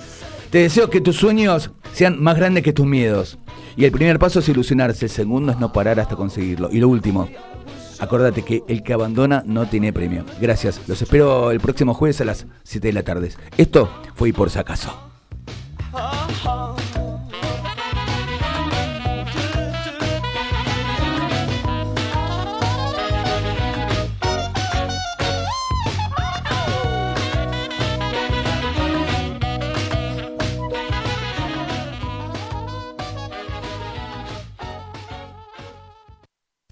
Te 0.51 0.57
deseo 0.57 0.89
que 0.89 0.99
tus 0.99 1.15
sueños 1.15 1.71
sean 1.93 2.21
más 2.21 2.35
grandes 2.35 2.61
que 2.61 2.73
tus 2.73 2.85
miedos. 2.85 3.39
Y 3.77 3.85
el 3.85 3.91
primer 3.93 4.19
paso 4.19 4.39
es 4.39 4.49
ilusionarse, 4.49 5.05
el 5.05 5.11
segundo 5.11 5.53
es 5.53 5.57
no 5.59 5.71
parar 5.71 5.97
hasta 6.01 6.17
conseguirlo. 6.17 6.67
Y 6.69 6.81
lo 6.81 6.89
último, 6.89 7.29
acordate 7.99 8.43
que 8.43 8.61
el 8.67 8.83
que 8.83 8.91
abandona 8.91 9.43
no 9.45 9.67
tiene 9.67 9.93
premio. 9.93 10.25
Gracias, 10.41 10.81
los 10.87 11.01
espero 11.01 11.51
el 11.51 11.61
próximo 11.61 11.93
jueves 11.93 12.19
a 12.19 12.25
las 12.25 12.47
7 12.63 12.85
de 12.85 12.93
la 12.93 13.03
tarde. 13.03 13.31
Esto 13.57 13.89
fue 14.13 14.29
y 14.29 14.33
por 14.33 14.49
si 14.49 14.59
acaso. 14.59 14.93